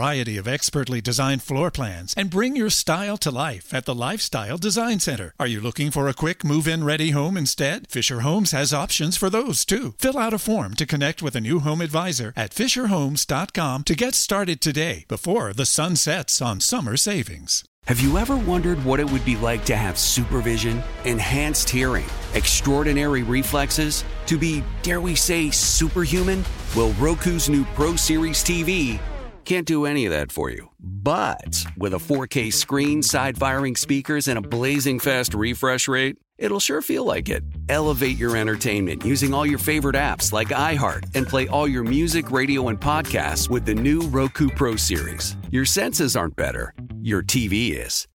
[0.00, 4.98] of expertly designed floor plans and bring your style to life at the Lifestyle Design
[4.98, 5.34] Center.
[5.38, 7.86] Are you looking for a quick move in ready home instead?
[7.88, 9.94] Fisher Homes has options for those too.
[9.98, 14.14] Fill out a form to connect with a new home advisor at FisherHomes.com to get
[14.14, 17.64] started today before the sun sets on summer savings.
[17.86, 23.22] Have you ever wondered what it would be like to have supervision, enhanced hearing, extraordinary
[23.22, 26.44] reflexes, to be, dare we say, superhuman?
[26.74, 28.98] Well, Roku's new Pro Series TV
[29.44, 30.70] can't do any of that for you.
[30.80, 36.60] But with a 4K screen, side firing speakers, and a blazing fast refresh rate, it'll
[36.60, 37.44] sure feel like it.
[37.68, 42.30] Elevate your entertainment using all your favorite apps like iHeart and play all your music,
[42.30, 45.36] radio, and podcasts with the new Roku Pro Series.
[45.50, 48.08] Your senses aren't better, your TV is.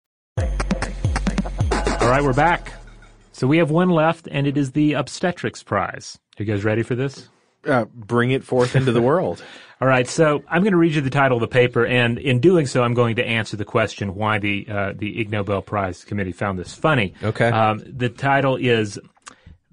[2.02, 2.72] All right, we're back.
[3.34, 6.18] So we have one left, and it is the obstetrics prize.
[6.38, 7.30] You guys ready for this?
[7.66, 9.44] Uh, bring it forth into the world.
[9.80, 12.40] All right, so I'm going to read you the title of the paper, and in
[12.40, 16.04] doing so, I'm going to answer the question why the uh, the Ig Nobel Prize
[16.04, 17.14] Committee found this funny.
[17.22, 17.50] Okay.
[17.50, 19.00] Um, the title is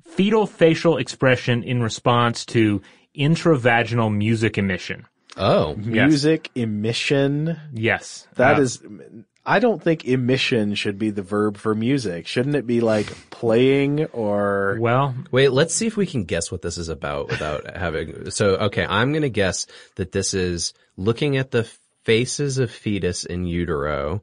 [0.04, 2.82] "Fetal Facial Expression in Response to
[3.16, 7.58] Intravaginal Music Emission." Oh, Music emission.
[7.72, 8.82] Yes, That Uh, is.
[9.46, 12.26] I don't think emission should be the verb for music.
[12.26, 14.78] Shouldn't it be like playing or?
[14.80, 15.14] well.
[15.30, 18.30] Wait, let's see if we can guess what this is about without having.
[18.30, 19.66] So, okay, I'm going to guess
[19.96, 21.68] that this is looking at the
[22.04, 24.22] faces of fetus in utero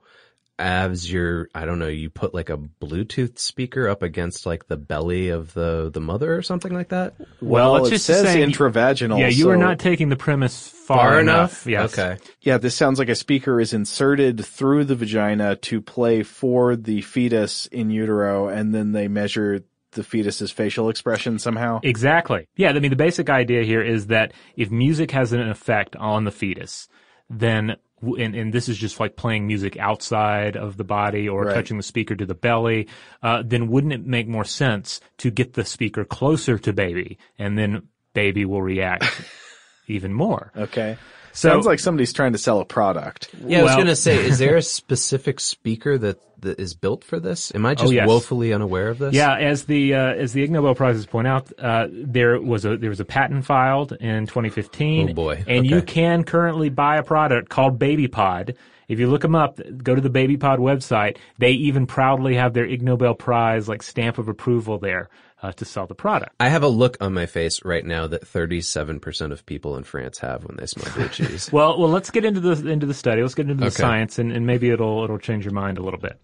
[0.60, 4.78] as your, I don't know, you put like a Bluetooth speaker up against like the
[4.78, 7.16] belly of the, the mother or something like that?
[7.41, 9.20] Well, let's it just says say- intravaginal.
[9.20, 11.66] Yeah, you are not taking the premise far, enough.
[11.66, 11.97] Yes.
[11.97, 12.18] Okay.
[12.41, 17.02] Yeah, this sounds like a speaker is inserted through the vagina to play for the
[17.02, 21.80] fetus in utero, and then they measure the fetus's facial expression somehow.
[21.84, 22.47] Exactly.
[22.56, 26.24] Yeah, I mean, the basic idea here is that if music has an effect on
[26.24, 26.88] the fetus,
[27.30, 31.43] then, w- and, and this is just like playing music outside of the body or
[31.45, 31.54] Right.
[31.56, 32.88] touching the speaker to the belly,
[33.24, 37.58] uh, then wouldn't it make more sense to get the speaker closer to baby and
[37.58, 37.84] then
[38.14, 39.06] baby will react
[39.88, 40.52] even more?
[40.56, 40.97] Okay.
[41.34, 43.29] So- Sounds like somebody's trying to sell a product.
[43.45, 47.03] Yeah, I was going to say, is there a specific speaker that, that is built
[47.03, 47.53] for this?
[47.55, 48.07] Am I just Oh, yes.
[48.07, 49.13] woefully unaware of this?
[49.13, 52.77] Yeah, as the uh, as the Ig Nobel prizes point out, uh, there was a
[52.77, 55.11] there was a patent filed in 2015.
[55.11, 55.43] Oh, boy.
[55.47, 58.55] And you can currently buy a product called BabyPod.
[58.88, 61.15] If you look them up, go to the BabyPod website.
[61.38, 65.09] They even proudly have their Ig Nobel Prize like stamp of approval there
[65.42, 66.34] uh, to sell the product.
[66.39, 70.20] I have a look on my face right now that 37% of people in France
[70.20, 71.52] have when they smell blue cheese.
[71.52, 73.22] Well, well, let's get into the into the study.
[73.22, 73.82] Let's get into the Okay.
[73.82, 76.22] science, and, and maybe it'll it'll change your mind a little bit.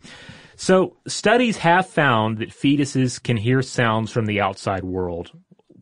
[0.56, 5.32] So, studies have found that fetuses can hear sounds from the outside world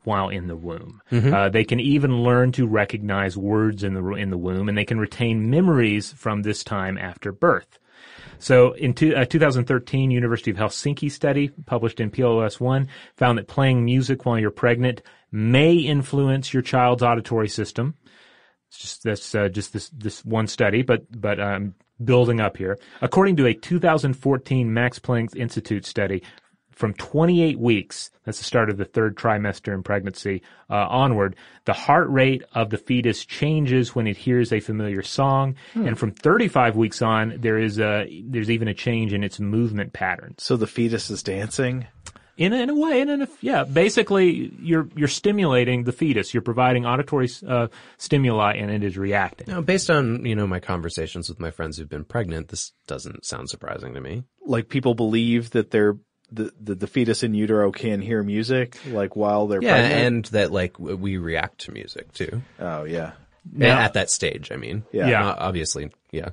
[0.03, 1.01] while in the womb.
[1.11, 4.85] Uh, they can even learn to recognize words in the in the womb, and they
[4.85, 7.79] can retain memories from this time after birth.
[8.39, 13.47] So in two, a 2013 University of Helsinki study published in PLOS One found that
[13.47, 15.01] playing music while you're pregnant
[15.31, 17.95] may influence your child's auditory system.
[18.69, 22.77] It's just that's uh, just this this one study, but but um, building up here.
[23.01, 26.23] According to a 2014 Max Planck Institute study,
[26.75, 31.73] from 28 weeks, that's the start of the third trimester in pregnancy, uh, onward, the
[31.73, 36.75] heart rate of the fetus changes when it hears a familiar song, and from 35
[36.75, 40.43] weeks on, there is a there's even a change in its movement patterns.
[40.43, 41.87] So the fetus is dancing.
[42.37, 46.33] In a, in a way, in a, yeah, basically you're you're stimulating the fetus.
[46.33, 47.67] You're providing auditory uh,
[47.97, 49.47] stimuli, and it is reacting.
[49.47, 53.25] Now, based on you know my conversations with my friends who've been pregnant, this doesn't
[53.25, 54.23] sound surprising to me.
[54.45, 55.95] Like people believe that they're
[56.31, 60.01] the, the the fetus in utero can hear music like while they're Yeah, pregnant.
[60.01, 62.41] and that like we react to music too.
[62.59, 63.11] oh yeah,
[63.51, 64.83] Now- at that stage, I mean.
[64.91, 65.07] Yeah.
[65.09, 65.25] Yeah.
[65.37, 66.29] Obviously, yeah.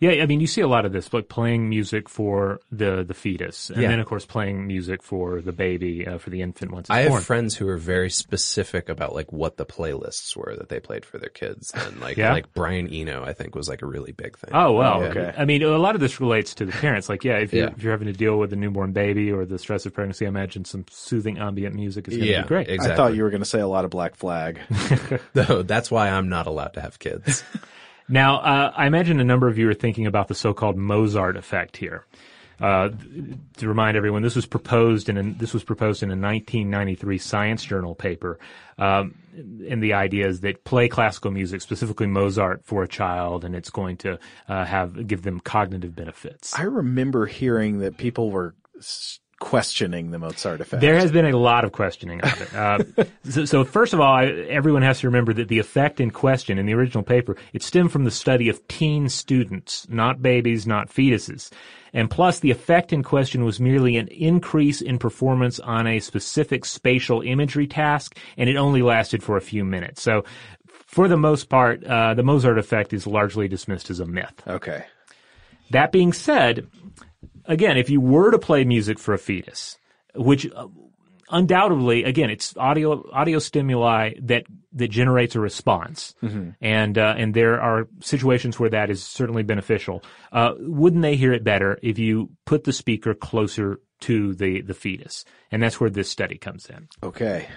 [0.00, 3.14] Yeah, I mean, you see a lot of this, like playing music for the the
[3.14, 3.88] fetus, and Yeah.
[3.88, 7.00] then of course playing music for the baby, uh, for the infant once it's I
[7.00, 11.04] have friends who are very specific about like what the playlists were that they played
[11.04, 12.32] for their kids, and like Yeah?
[12.32, 14.50] like Brian Eno, I think was like a really big thing.
[14.54, 15.34] Oh well, Oh, okay.
[15.36, 17.08] I mean, a lot of this relates to the parents.
[17.08, 17.72] Like, yeah, if you're, Yeah.
[17.76, 20.28] if you're having to deal with a newborn baby or the stress of pregnancy, I
[20.28, 22.68] imagine some soothing ambient music is going to yeah, be great.
[22.68, 22.92] Exactly.
[22.92, 24.60] I thought you were going to say a lot of Black Flag.
[25.32, 27.42] Though that's why I'm not allowed to have kids.
[28.08, 31.76] Now, uh, I imagine a number of you are thinking about the so-called Mozart effect
[31.76, 32.06] here.
[32.60, 32.88] Uh,
[33.56, 37.64] to remind everyone, this was proposed in a, this was proposed in a 1993 Science
[37.64, 38.40] Journal paper,
[38.78, 39.14] um,
[39.68, 43.70] and the idea is that play classical music, specifically Mozart, for a child, and it's
[43.70, 46.58] going to uh, have give them cognitive benefits.
[46.58, 50.80] I remember hearing that people were s- questioning the Mozart effect.
[50.80, 52.54] There has been a lot of questioning of it.
[52.54, 56.10] Uh, so, so first of all, I, everyone has to remember that the effect in
[56.10, 60.66] question in the original paper, it stemmed from the study of teen students, not babies,
[60.66, 61.50] not fetuses.
[61.92, 66.64] And plus, the effect in question was merely an increase in performance on a specific
[66.64, 70.02] spatial imagery task, and it only lasted for a few minutes.
[70.02, 70.24] So,
[70.66, 74.42] for the most part, uh, the Mozart effect is largely dismissed as a myth.
[74.46, 74.84] okay.
[75.70, 76.66] That being said,
[77.48, 79.76] again, if you were to play music for a fetus,
[80.14, 80.68] which uh,
[81.30, 86.14] undoubtedly, again, it's audio audio stimuli that that generates a response,
[86.60, 90.04] and uh, and there are situations where that is certainly beneficial.
[90.30, 94.74] Uh, wouldn't they hear it better if you put the speaker closer to the the
[94.74, 95.24] fetus?
[95.50, 96.88] And that's where this study comes in.
[97.02, 97.48] Okay.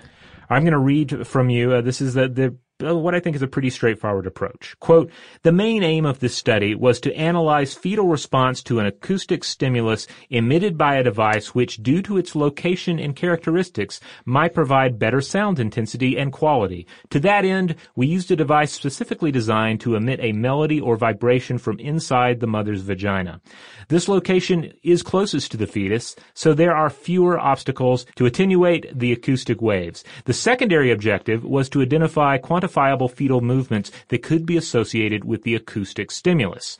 [0.49, 1.71] I'm going to read from you.
[1.71, 4.75] Uh, this is the, the Uh, what I think is a pretty straightforward approach.
[4.79, 5.11] Quote,
[5.43, 10.07] the main aim of this study was to analyze fetal response to an acoustic stimulus
[10.29, 15.59] emitted by a device which, due to its location and characteristics, might provide better sound
[15.59, 16.87] intensity and quality.
[17.11, 21.57] To that end, we used a device specifically designed to emit a melody or vibration
[21.57, 23.41] from inside the mother's vagina.
[23.89, 29.11] This location is closest to the fetus, so there are fewer obstacles to attenuate the
[29.11, 30.03] acoustic waves.
[30.25, 32.70] The secondary objective was to identify quantifiable
[33.07, 36.77] fetal movements that could be associated with the acoustic stimulus.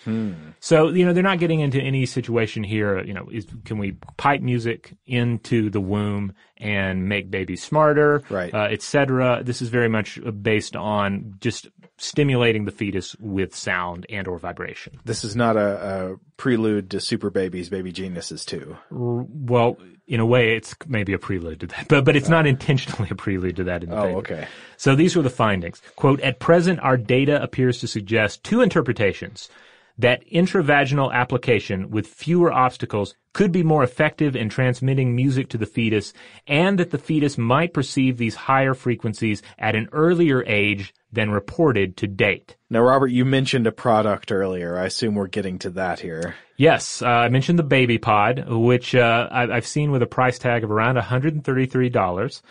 [0.60, 3.94] So, you know, they're not getting into any situation here, you know, is, can we
[4.18, 8.54] pipe music into the womb and make babies smarter, Right.
[8.54, 9.42] uh, et cetera.
[9.44, 11.68] This is very much uh, based on just
[12.02, 15.00] stimulating the fetus with sound and or vibration.
[15.06, 18.78] This is not a, a prelude to Super Babies, Baby Geniuses too.
[18.90, 19.78] Well,
[20.08, 23.16] in a way, it's maybe a prelude to that, but but it's not intentionally a
[23.16, 24.18] prelude to that in the Oh, paper.
[24.18, 24.48] okay.
[24.78, 25.82] So these were the findings.
[25.96, 29.48] Quote: At present, our data appears to suggest two interpretations.
[29.98, 35.66] That intravaginal application with fewer obstacles could be more effective in transmitting music to the
[35.66, 36.14] fetus,
[36.48, 41.98] and that the fetus might perceive these higher frequencies at an earlier age than reported
[41.98, 42.56] to date.
[42.70, 44.78] Now, Robert, you mentioned a product earlier.
[44.78, 46.36] I assume we're getting to that here.
[46.58, 50.64] Yes, uh, I mentioned the Baby Pod, which uh, I've seen with a price tag
[50.64, 52.42] of around $133.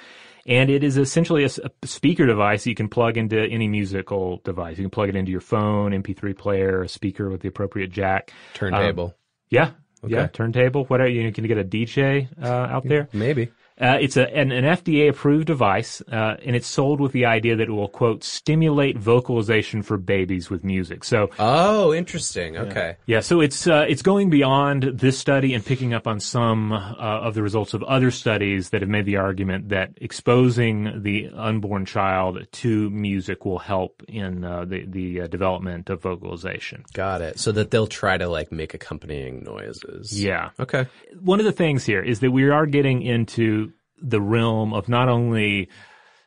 [0.51, 1.51] And it is essentially a
[1.84, 4.78] speaker device you can plug into any musical device.
[4.78, 8.32] You can plug it into your phone, MP3 player, a speaker with the appropriate jack.
[8.55, 9.14] Turntable.
[9.48, 9.70] Yeah,
[10.05, 10.30] yeah, Okay.
[10.32, 10.86] turntable.
[10.86, 13.09] Whatever you can get a DJ uh, out there.
[13.12, 13.53] Maybe.
[13.80, 17.56] Uh, it's a, an, an FDA approved device, uh, and it's sold with the idea
[17.56, 21.02] that it will quote stimulate vocalization for babies with music.
[21.04, 22.56] So Oh, interesting.
[22.56, 22.96] Okay.
[23.06, 26.94] yeah, so it's uh, it's going beyond this study and picking up on some uh,
[26.98, 31.86] of the results of other studies that have made the argument that exposing the unborn
[31.86, 36.84] child to music will help in uh, the the uh, development of vocalization.
[36.92, 37.38] Got it.
[37.38, 40.22] So that they'll try to like make accompanying noises.
[40.22, 40.50] Yeah.
[40.60, 40.86] Okay.
[41.20, 43.69] One of the things here is that we are getting into
[44.01, 45.68] the realm of not only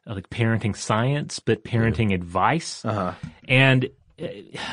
[0.06, 2.84] like parenting science but parenting advice.
[2.84, 3.14] Uh-huh.
[3.48, 3.90] And
[4.22, 4.28] uh,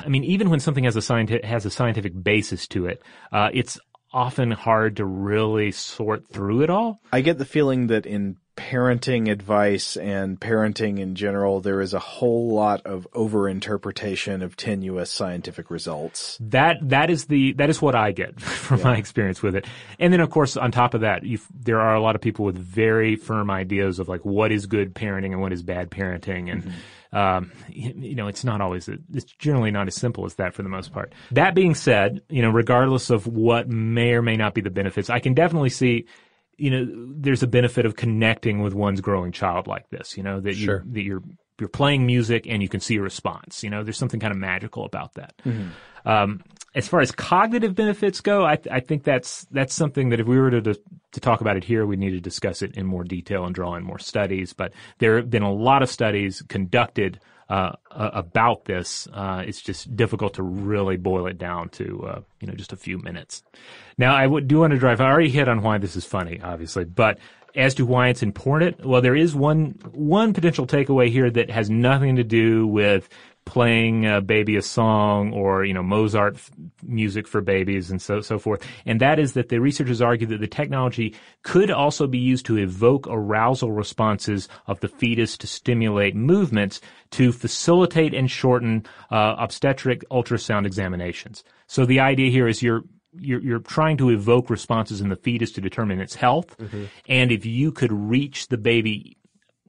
[0.04, 3.50] I mean, even when something has a scientific has a scientific basis to it, uh,
[3.52, 3.78] it's
[4.12, 7.00] often hard to really sort through it all.
[7.12, 11.98] I get the feeling that in parenting advice and parenting in general, there is a
[11.98, 16.36] whole lot of overinterpretation of tenuous scientific results.
[16.40, 19.66] That that is the that is what I get from my experience with it.
[19.98, 21.22] And then, of course, on top of that,
[21.58, 24.94] there are a lot of people with very firm ideas of like what is good
[24.94, 26.72] parenting and what is bad parenting, and
[27.12, 30.62] um, you, you know, it's not always it's generally not as simple as that for
[30.62, 31.14] the most part.
[31.30, 35.08] That being said, you know, regardless of what may or may not be the benefits,
[35.08, 36.06] I can definitely see
[36.60, 36.86] you know,
[37.16, 40.16] there's a benefit of connecting with one's growing child like this.
[40.16, 40.84] You know that you Sure.
[40.92, 41.22] that you're
[41.58, 43.62] you're playing music and you can see a response.
[43.62, 45.34] You know, there's something kind of magical about that.
[46.06, 46.40] Um,
[46.74, 50.38] as far as cognitive benefits go, I, I think that's that's something that if we
[50.38, 50.80] were to, to
[51.12, 53.74] to talk about it here, we need to discuss it in more detail and draw
[53.74, 54.52] in more studies.
[54.52, 57.20] But there have been a lot of studies conducted
[57.50, 59.08] uh, about this.
[59.12, 62.76] Uh, it's just difficult to really boil it down to uh, you know just a
[62.76, 63.42] few minutes.
[63.98, 65.00] Now, I do want to drive.
[65.00, 67.18] I already hit on why this is funny, obviously, but
[67.56, 71.68] as to why it's important, well, there is one one potential takeaway here that has
[71.68, 73.08] nothing to do with
[73.50, 76.52] playing a baby a song or you know Mozart f-
[76.84, 78.64] music for babies and so so forth.
[78.86, 82.56] And that is that the researchers argue that the technology could also be used to
[82.56, 86.80] evoke arousal responses of the fetus to stimulate movements
[87.10, 91.42] to facilitate and shorten uh, obstetric ultrasound examinations.
[91.66, 92.84] So the idea here is you're
[93.18, 96.54] you're, you're trying to evoke responses in the fetus to determine its health,
[97.08, 99.16] and if you could reach the baby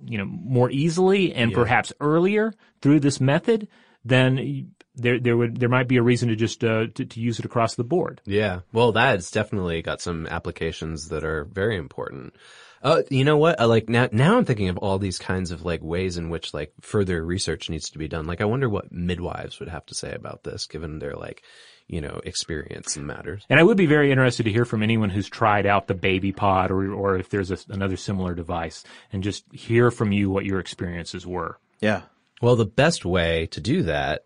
[0.06, 3.68] you know more easily and perhaps earlier through this method,
[4.04, 7.40] then there there would there might be a reason to just uh, to, to use
[7.40, 8.22] it across the board.
[8.26, 8.62] Yeah.
[8.74, 12.36] Well, that's definitely got some applications that are very important.
[12.84, 13.60] Uh, you know what?
[13.60, 16.54] I like now, now I'm thinking of all these kinds of like ways in which
[16.54, 18.26] like further research needs to be done.
[18.26, 21.44] Like I wonder what midwives would have to say about this given their like,
[21.88, 23.46] you know, experience in matters.
[23.50, 26.32] And I would be very interested to hear from anyone who's tried out the baby
[26.32, 30.46] pod or or if there's a, another similar device, and just hear from you what
[30.46, 31.58] your experiences were.
[31.80, 32.04] Yeah.
[32.42, 34.26] Well, the best way to do that,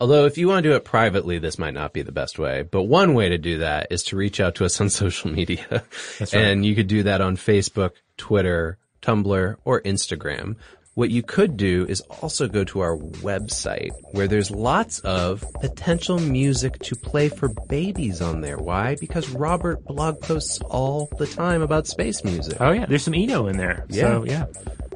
[0.00, 2.62] although if you want to do it privately, this might not be the best way,
[2.62, 5.84] but one way to do that is to reach out to us on social media.
[6.18, 6.44] That's right.
[6.44, 10.56] And you could do that on Facebook, Twitter, Tumblr, or Instagram.
[11.00, 16.18] What you could do is also go to our website where there's lots of potential
[16.18, 18.58] music to play for babies on there.
[18.58, 18.96] Why?
[19.00, 22.58] Because Robert blog posts all the time about space music.
[22.60, 23.86] Oh yeah, there's some Eno in there.
[23.88, 24.44] So Yeah.
[24.44, 24.44] yeah,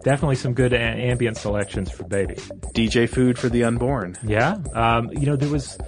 [0.02, 2.34] definitely some good a- ambient selections for baby.
[2.74, 4.14] DJ food for the unborn.
[4.22, 4.58] Yeah.
[4.74, 5.78] Um, you know, there was,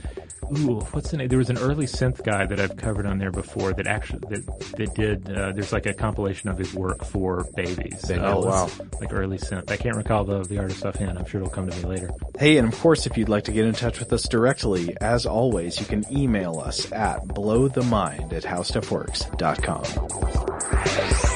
[0.53, 1.29] ooh, what's the name?
[1.29, 4.47] There was an early synth guy that I've covered on there before that actually, that,
[4.77, 8.11] that did, uh, there's like a compilation of his work for babies.
[8.11, 8.69] Uh, wow.
[9.01, 9.71] Like early synth.
[9.71, 11.19] I can't recall the, the artist offhand.
[11.19, 12.11] I'm sure it'll come to me later.
[12.39, 15.27] Hey, and of course, if you'd like to get in touch with us directly, as
[15.27, 21.36] always, you can email us at blowthemind at howstuffworks.com.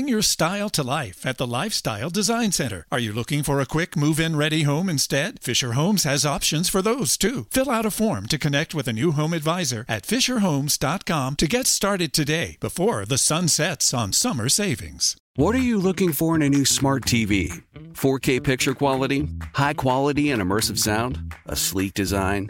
[0.01, 2.87] bring your style to life at the Lifestyle Design Center.
[2.91, 5.39] Are you looking for a quick move in ready home instead?
[5.43, 7.45] Fisher Homes has options for those too.
[7.51, 11.67] Fill out a form to connect with a new home advisor at FisherHomes.com to get
[11.67, 15.15] started today before the sun sets on summer savings.
[15.35, 17.61] What are you looking for in a new smart TV?
[17.93, 19.29] 4K picture quality?
[19.53, 21.35] High quality and immersive sound?
[21.45, 22.49] A sleek design?